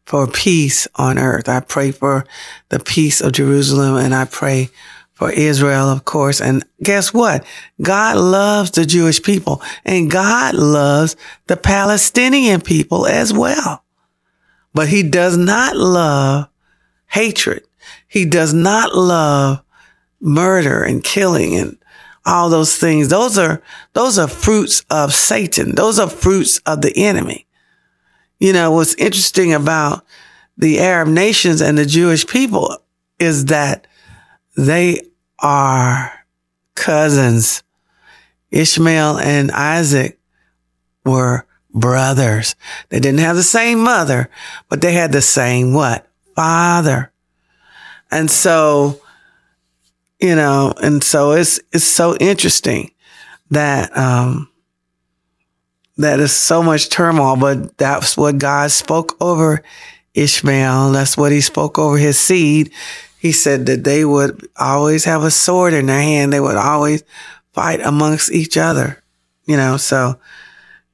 for 0.06 0.26
peace 0.26 0.86
on 0.94 1.18
earth. 1.18 1.48
I 1.48 1.60
pray 1.60 1.90
for 1.90 2.24
the 2.68 2.78
peace 2.78 3.20
of 3.20 3.32
Jerusalem 3.32 3.96
and 3.96 4.14
I 4.14 4.24
pray 4.24 4.70
for 5.14 5.32
Israel, 5.32 5.88
of 5.88 6.04
course. 6.04 6.40
And 6.40 6.64
guess 6.82 7.12
what? 7.12 7.44
God 7.82 8.16
loves 8.18 8.70
the 8.70 8.86
Jewish 8.86 9.20
people 9.20 9.60
and 9.84 10.08
God 10.08 10.54
loves 10.54 11.16
the 11.48 11.56
Palestinian 11.56 12.60
people 12.60 13.06
as 13.06 13.32
well 13.32 13.82
but 14.74 14.88
he 14.88 15.02
does 15.02 15.36
not 15.36 15.76
love 15.76 16.48
hatred. 17.06 17.64
He 18.06 18.24
does 18.24 18.52
not 18.52 18.94
love 18.94 19.62
murder 20.20 20.82
and 20.82 21.02
killing 21.02 21.56
and 21.56 21.78
all 22.24 22.50
those 22.50 22.76
things. 22.76 23.08
Those 23.08 23.38
are, 23.38 23.62
those 23.94 24.18
are 24.18 24.28
fruits 24.28 24.84
of 24.90 25.14
Satan. 25.14 25.74
Those 25.74 25.98
are 25.98 26.10
fruits 26.10 26.58
of 26.66 26.82
the 26.82 26.92
enemy. 26.96 27.46
You 28.38 28.52
know, 28.52 28.70
what's 28.72 28.94
interesting 28.94 29.52
about 29.52 30.04
the 30.56 30.80
Arab 30.80 31.08
nations 31.08 31.60
and 31.60 31.78
the 31.78 31.86
Jewish 31.86 32.26
people 32.26 32.76
is 33.18 33.46
that 33.46 33.86
they 34.56 35.02
are 35.38 36.12
cousins. 36.74 37.62
Ishmael 38.50 39.18
and 39.18 39.50
Isaac 39.50 40.18
were 41.04 41.46
brothers. 41.80 42.54
They 42.88 43.00
didn't 43.00 43.20
have 43.20 43.36
the 43.36 43.42
same 43.42 43.80
mother, 43.80 44.30
but 44.68 44.80
they 44.80 44.92
had 44.92 45.12
the 45.12 45.22
same 45.22 45.74
what? 45.74 46.06
Father. 46.34 47.12
And 48.10 48.30
so, 48.30 49.00
you 50.20 50.34
know, 50.34 50.72
and 50.82 51.02
so 51.02 51.32
it's, 51.32 51.60
it's 51.72 51.84
so 51.84 52.16
interesting 52.16 52.92
that, 53.50 53.96
um, 53.96 54.50
that 55.98 56.20
is 56.20 56.32
so 56.32 56.62
much 56.62 56.90
turmoil, 56.90 57.36
but 57.36 57.76
that's 57.76 58.16
what 58.16 58.38
God 58.38 58.70
spoke 58.70 59.16
over 59.20 59.62
Ishmael. 60.14 60.92
That's 60.92 61.16
what 61.16 61.32
he 61.32 61.40
spoke 61.40 61.78
over 61.78 61.98
his 61.98 62.18
seed. 62.18 62.70
He 63.18 63.32
said 63.32 63.66
that 63.66 63.82
they 63.82 64.04
would 64.04 64.46
always 64.56 65.04
have 65.04 65.24
a 65.24 65.30
sword 65.30 65.74
in 65.74 65.86
their 65.86 66.00
hand. 66.00 66.32
They 66.32 66.40
would 66.40 66.56
always 66.56 67.02
fight 67.52 67.80
amongst 67.80 68.30
each 68.30 68.56
other, 68.56 69.02
you 69.44 69.56
know, 69.56 69.76
so, 69.76 70.18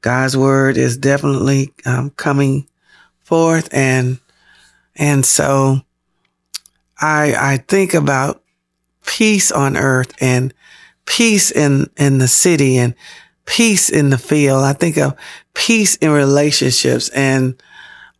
God's 0.04 0.36
word 0.36 0.76
is 0.76 0.98
definitely 0.98 1.72
um, 1.86 2.10
coming 2.10 2.68
forth, 3.20 3.70
and 3.72 4.18
and 4.94 5.24
so 5.24 5.80
I 7.00 7.34
I 7.34 7.56
think 7.56 7.94
about 7.94 8.42
peace 9.06 9.50
on 9.50 9.78
earth 9.78 10.12
and 10.20 10.52
peace 11.06 11.50
in 11.50 11.88
in 11.96 12.18
the 12.18 12.28
city 12.28 12.76
and 12.76 12.94
peace 13.46 13.88
in 13.88 14.10
the 14.10 14.18
field. 14.18 14.62
I 14.62 14.74
think 14.74 14.98
of 14.98 15.16
peace 15.54 15.96
in 15.96 16.10
relationships, 16.10 17.08
and 17.08 17.54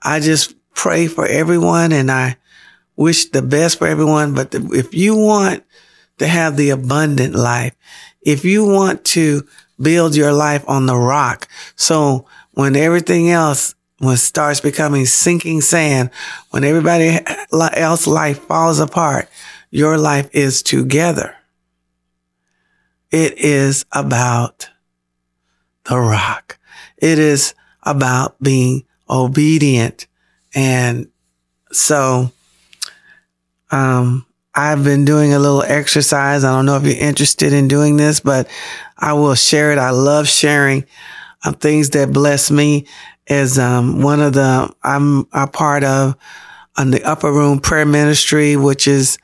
I 0.00 0.20
just 0.20 0.54
pray 0.72 1.06
for 1.06 1.26
everyone, 1.26 1.92
and 1.92 2.10
I 2.10 2.38
wish 2.96 3.26
the 3.26 3.42
best 3.42 3.76
for 3.76 3.86
everyone. 3.86 4.32
But 4.32 4.54
if 4.54 4.94
you 4.94 5.16
want 5.16 5.64
to 6.16 6.26
have 6.26 6.56
the 6.56 6.70
abundant 6.70 7.34
life, 7.34 7.74
if 8.22 8.42
you 8.46 8.64
want 8.64 9.04
to 9.04 9.46
build 9.80 10.16
your 10.16 10.32
life 10.32 10.64
on 10.68 10.86
the 10.86 10.96
rock. 10.96 11.48
So 11.76 12.26
when 12.52 12.76
everything 12.76 13.30
else 13.30 13.74
when 13.98 14.16
starts 14.16 14.60
becoming 14.60 15.06
sinking 15.06 15.60
sand, 15.60 16.10
when 16.50 16.64
everybody 16.64 17.18
else 17.52 18.06
life 18.06 18.38
falls 18.40 18.80
apart, 18.80 19.28
your 19.70 19.96
life 19.98 20.28
is 20.32 20.62
together. 20.62 21.36
It 23.10 23.38
is 23.38 23.84
about 23.92 24.68
the 25.84 25.98
rock. 25.98 26.58
It 26.98 27.18
is 27.18 27.54
about 27.82 28.40
being 28.42 28.84
obedient. 29.08 30.06
And 30.54 31.08
so, 31.72 32.32
um, 33.70 34.26
I've 34.54 34.84
been 34.84 35.04
doing 35.04 35.32
a 35.32 35.38
little 35.38 35.62
exercise. 35.62 36.44
I 36.44 36.54
don't 36.54 36.66
know 36.66 36.76
if 36.76 36.84
you're 36.84 36.96
interested 36.96 37.52
in 37.52 37.66
doing 37.66 37.96
this, 37.96 38.20
but 38.20 38.48
I 38.96 39.14
will 39.14 39.34
share 39.34 39.72
it. 39.72 39.78
I 39.78 39.90
love 39.90 40.28
sharing 40.28 40.84
um, 41.44 41.54
things 41.54 41.90
that 41.90 42.12
bless 42.12 42.50
me 42.50 42.86
as 43.26 43.58
um, 43.58 44.02
one 44.02 44.20
of 44.20 44.32
the 44.34 44.72
I'm 44.82 45.26
a 45.32 45.48
part 45.48 45.82
of 45.82 46.16
on 46.76 46.90
the 46.90 47.02
upper 47.04 47.32
room 47.32 47.58
prayer 47.58 47.86
ministry, 47.86 48.56
which 48.56 48.86
is 48.86 49.18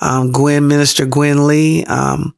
um, 0.00 0.30
Gwen 0.30 0.68
Minister 0.68 1.04
Gwen 1.04 1.46
Lee. 1.48 1.84
Um, 1.84 2.34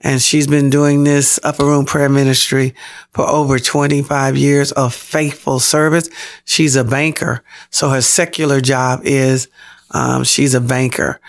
and 0.00 0.22
she's 0.22 0.46
been 0.46 0.70
doing 0.70 1.04
this 1.04 1.38
upper 1.42 1.64
room 1.64 1.84
prayer 1.84 2.08
ministry 2.08 2.74
for 3.12 3.26
over 3.26 3.58
25 3.58 4.36
years 4.36 4.72
of 4.72 4.94
faithful 4.94 5.58
service. 5.58 6.08
She's 6.44 6.76
a 6.76 6.84
banker. 6.84 7.42
So 7.70 7.90
her 7.90 8.00
secular 8.00 8.60
job 8.60 9.00
is, 9.02 9.48
um, 9.90 10.22
she's 10.22 10.54
a 10.54 10.60
banker 10.60 11.20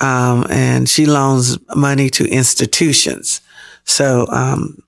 um, 0.00 0.46
and 0.50 0.88
she 0.88 1.06
loans 1.06 1.58
money 1.74 2.10
to 2.10 2.26
institutions. 2.26 3.40
So, 3.84 4.26
um, 4.28 4.82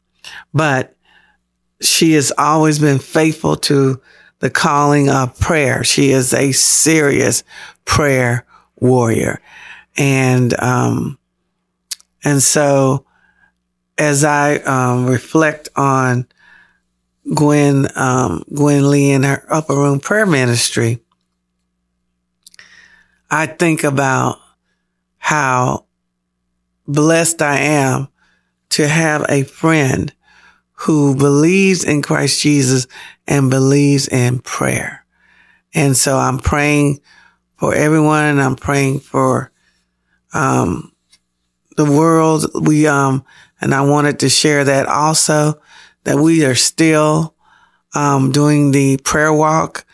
but 0.54 0.96
she 1.80 2.12
has 2.12 2.32
always 2.38 2.78
been 2.78 2.98
faithful 2.98 3.56
to 3.56 4.00
the 4.38 4.50
calling 4.50 5.08
of 5.08 5.38
prayer. 5.38 5.84
She 5.84 6.10
is 6.10 6.32
a 6.32 6.52
serious 6.52 7.44
prayer 7.84 8.46
warrior. 8.76 9.40
And, 9.96 10.58
um, 10.60 11.18
and 12.24 12.42
so 12.42 13.06
as 13.98 14.24
I, 14.24 14.56
um, 14.56 15.06
reflect 15.06 15.68
on 15.76 16.26
Gwen, 17.34 17.86
um, 17.96 18.44
Gwen 18.52 18.90
Lee 18.90 19.12
and 19.12 19.24
her 19.24 19.44
upper 19.48 19.74
room 19.74 20.00
prayer 20.00 20.26
ministry, 20.26 21.00
I 23.30 23.46
think 23.46 23.84
about 23.84 24.41
how 25.22 25.86
blessed 26.88 27.40
I 27.42 27.58
am 27.58 28.08
to 28.70 28.88
have 28.88 29.24
a 29.28 29.44
friend 29.44 30.12
who 30.72 31.14
believes 31.14 31.84
in 31.84 32.02
Christ 32.02 32.42
Jesus 32.42 32.88
and 33.28 33.48
believes 33.48 34.08
in 34.08 34.40
prayer. 34.40 35.06
And 35.74 35.96
so 35.96 36.18
I'm 36.18 36.40
praying 36.40 37.02
for 37.54 37.72
everyone 37.72 38.24
and 38.24 38.42
I'm 38.42 38.56
praying 38.56 38.98
for, 38.98 39.52
um, 40.34 40.92
the 41.76 41.84
world. 41.84 42.50
We, 42.60 42.88
um, 42.88 43.24
and 43.60 43.72
I 43.72 43.82
wanted 43.82 44.18
to 44.20 44.28
share 44.28 44.64
that 44.64 44.86
also 44.86 45.60
that 46.02 46.16
we 46.16 46.44
are 46.44 46.56
still, 46.56 47.36
um, 47.94 48.32
doing 48.32 48.72
the 48.72 48.96
prayer 48.96 49.32
walk 49.32 49.84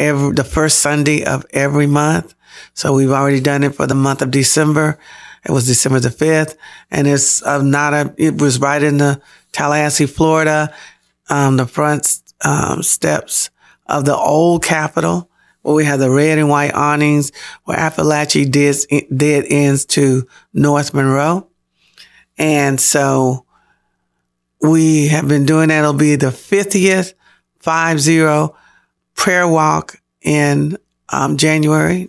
every, 0.00 0.32
the 0.32 0.42
first 0.42 0.78
Sunday 0.78 1.24
of 1.24 1.46
every 1.52 1.86
month. 1.86 2.34
So 2.74 2.94
we've 2.94 3.10
already 3.10 3.40
done 3.40 3.62
it 3.62 3.74
for 3.74 3.86
the 3.86 3.94
month 3.94 4.22
of 4.22 4.30
December. 4.30 4.98
It 5.44 5.52
was 5.52 5.66
December 5.66 6.00
the 6.00 6.08
5th 6.08 6.56
and 6.90 7.06
it's 7.06 7.42
uh, 7.42 7.62
not 7.62 7.94
a, 7.94 8.14
it 8.16 8.40
was 8.40 8.58
right 8.58 8.82
in 8.82 8.98
the 8.98 9.20
Tallahassee, 9.52 10.06
Florida, 10.06 10.74
um, 11.28 11.56
the 11.56 11.66
front, 11.66 12.20
um, 12.44 12.82
steps 12.82 13.50
of 13.86 14.04
the 14.04 14.16
old 14.16 14.64
Capitol 14.64 15.30
where 15.62 15.74
we 15.74 15.84
have 15.84 16.00
the 16.00 16.10
red 16.10 16.38
and 16.38 16.48
white 16.48 16.74
awnings 16.74 17.32
where 17.64 17.76
Apalachee 17.76 18.50
dead, 18.50 18.76
dead 19.14 19.44
ends 19.48 19.84
to 19.84 20.26
North 20.52 20.94
Monroe. 20.94 21.46
And 22.38 22.80
so 22.80 23.44
we 24.62 25.08
have 25.08 25.28
been 25.28 25.44
doing 25.44 25.68
that. 25.68 25.80
It'll 25.80 25.92
be 25.92 26.16
the 26.16 26.28
50th 26.28 27.14
five 27.58 28.00
zero 28.00 28.56
prayer 29.20 29.46
walk 29.46 30.00
in 30.22 30.78
um, 31.10 31.36
January, 31.36 32.08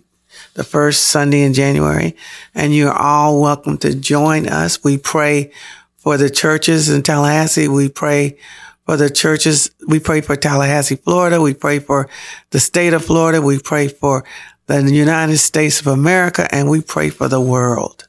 the 0.54 0.64
first 0.64 1.08
Sunday 1.08 1.42
in 1.42 1.52
January. 1.52 2.16
And 2.54 2.74
you're 2.74 2.90
all 2.90 3.38
welcome 3.38 3.76
to 3.78 3.94
join 3.94 4.48
us. 4.48 4.82
We 4.82 4.96
pray 4.96 5.52
for 5.98 6.16
the 6.16 6.30
churches 6.30 6.88
in 6.88 7.02
Tallahassee. 7.02 7.68
We 7.68 7.90
pray 7.90 8.38
for 8.86 8.96
the 8.96 9.10
churches. 9.10 9.70
We 9.86 10.00
pray 10.00 10.22
for 10.22 10.36
Tallahassee, 10.36 10.96
Florida. 10.96 11.38
We 11.38 11.52
pray 11.52 11.80
for 11.80 12.08
the 12.48 12.58
state 12.58 12.94
of 12.94 13.04
Florida. 13.04 13.42
We 13.42 13.58
pray 13.58 13.88
for 13.88 14.24
the 14.66 14.82
United 14.90 15.36
States 15.36 15.82
of 15.82 15.88
America 15.88 16.48
and 16.50 16.70
we 16.70 16.80
pray 16.80 17.10
for 17.10 17.28
the 17.28 17.42
world. 17.42 18.08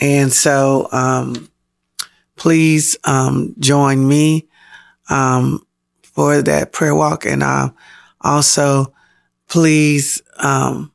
And 0.00 0.32
so, 0.32 0.88
um, 0.90 1.48
please, 2.34 2.96
um, 3.04 3.54
join 3.60 4.08
me, 4.08 4.48
um, 5.08 5.64
for 6.12 6.42
that 6.42 6.72
prayer 6.72 6.94
walk. 6.94 7.26
And, 7.26 7.42
uh, 7.42 7.70
also 8.20 8.92
please, 9.48 10.22
um, 10.38 10.90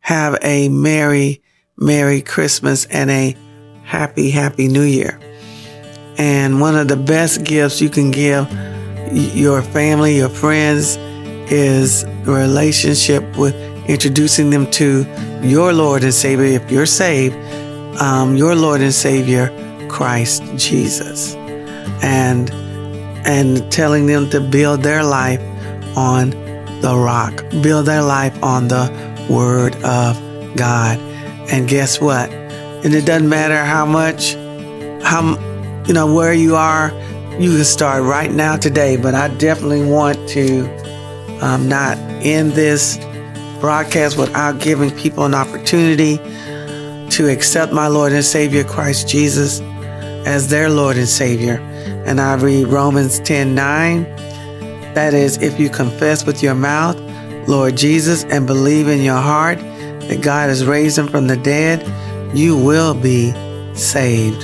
have 0.00 0.38
a 0.42 0.68
merry, 0.68 1.42
merry 1.76 2.22
Christmas 2.22 2.86
and 2.86 3.10
a 3.10 3.36
happy, 3.82 4.30
happy 4.30 4.68
new 4.68 4.82
year. 4.82 5.18
And 6.16 6.60
one 6.60 6.76
of 6.76 6.88
the 6.88 6.96
best 6.96 7.44
gifts 7.44 7.80
you 7.80 7.90
can 7.90 8.10
give 8.10 8.50
your 9.12 9.62
family, 9.62 10.16
your 10.16 10.28
friends 10.28 10.96
is 11.50 12.04
relationship 12.24 13.36
with 13.36 13.54
introducing 13.88 14.50
them 14.50 14.70
to 14.70 15.04
your 15.42 15.72
Lord 15.72 16.04
and 16.04 16.14
Savior. 16.14 16.44
If 16.44 16.70
you're 16.70 16.86
saved, 16.86 17.34
um, 18.00 18.36
your 18.36 18.54
Lord 18.54 18.80
and 18.80 18.94
Savior, 18.94 19.50
Christ 19.88 20.42
Jesus. 20.56 21.34
And, 22.02 22.50
and 23.24 23.70
telling 23.70 24.06
them 24.06 24.30
to 24.30 24.40
build 24.40 24.82
their 24.82 25.04
life 25.04 25.40
on 25.96 26.30
the 26.80 26.96
rock, 26.96 27.44
build 27.62 27.86
their 27.86 28.02
life 28.02 28.42
on 28.42 28.68
the 28.68 28.90
word 29.28 29.74
of 29.84 30.16
God. 30.56 30.98
And 31.50 31.68
guess 31.68 32.00
what? 32.00 32.30
And 32.30 32.94
it 32.94 33.04
doesn't 33.04 33.28
matter 33.28 33.64
how 33.64 33.84
much, 33.84 34.34
how, 35.02 35.36
you 35.86 35.92
know, 35.92 36.12
where 36.12 36.32
you 36.32 36.56
are, 36.56 36.90
you 37.38 37.56
can 37.56 37.64
start 37.64 38.02
right 38.02 38.30
now 38.30 38.56
today. 38.56 38.96
But 38.96 39.14
I 39.14 39.28
definitely 39.36 39.84
want 39.84 40.28
to 40.30 40.64
um, 41.42 41.68
not 41.68 41.98
end 42.22 42.52
this 42.52 42.98
broadcast 43.60 44.16
without 44.16 44.60
giving 44.60 44.90
people 44.90 45.24
an 45.24 45.34
opportunity 45.34 46.16
to 47.10 47.28
accept 47.28 47.72
my 47.72 47.88
Lord 47.88 48.12
and 48.12 48.24
Savior 48.24 48.64
Christ 48.64 49.08
Jesus 49.08 49.60
as 50.26 50.48
their 50.48 50.70
Lord 50.70 50.96
and 50.96 51.08
Savior. 51.08 51.58
And 52.06 52.20
I 52.20 52.34
read 52.34 52.68
Romans 52.68 53.20
10 53.20 53.54
9. 53.54 54.02
That 54.94 55.14
is, 55.14 55.40
if 55.42 55.60
you 55.60 55.70
confess 55.70 56.26
with 56.26 56.42
your 56.42 56.54
mouth, 56.54 56.98
Lord 57.48 57.76
Jesus, 57.76 58.24
and 58.24 58.46
believe 58.46 58.88
in 58.88 59.02
your 59.02 59.20
heart 59.20 59.58
that 59.58 60.20
God 60.22 60.48
has 60.48 60.64
raised 60.64 60.98
him 60.98 61.08
from 61.08 61.26
the 61.26 61.36
dead, 61.36 61.86
you 62.36 62.56
will 62.56 62.94
be 62.94 63.32
saved. 63.74 64.42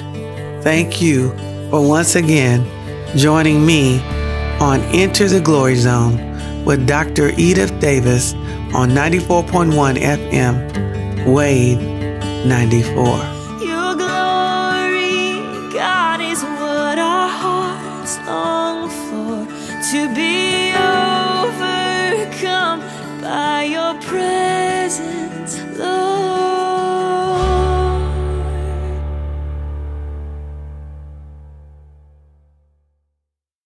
Thank 0.63 1.01
you 1.03 1.31
for 1.71 1.87
once 1.87 2.15
again 2.15 2.65
joining 3.17 3.65
me 3.65 4.01
on 4.61 4.81
Enter 4.93 5.29
the 5.29 5.41
Glory 5.41 5.77
Zone 5.77 6.65
with 6.65 6.87
Dr. 6.87 7.31
Edith 7.37 7.79
Davis 7.81 8.35
on 8.75 8.91
94.1 8.91 9.97
FM, 9.97 11.33
Wave 11.33 11.81
94. 12.47 13.36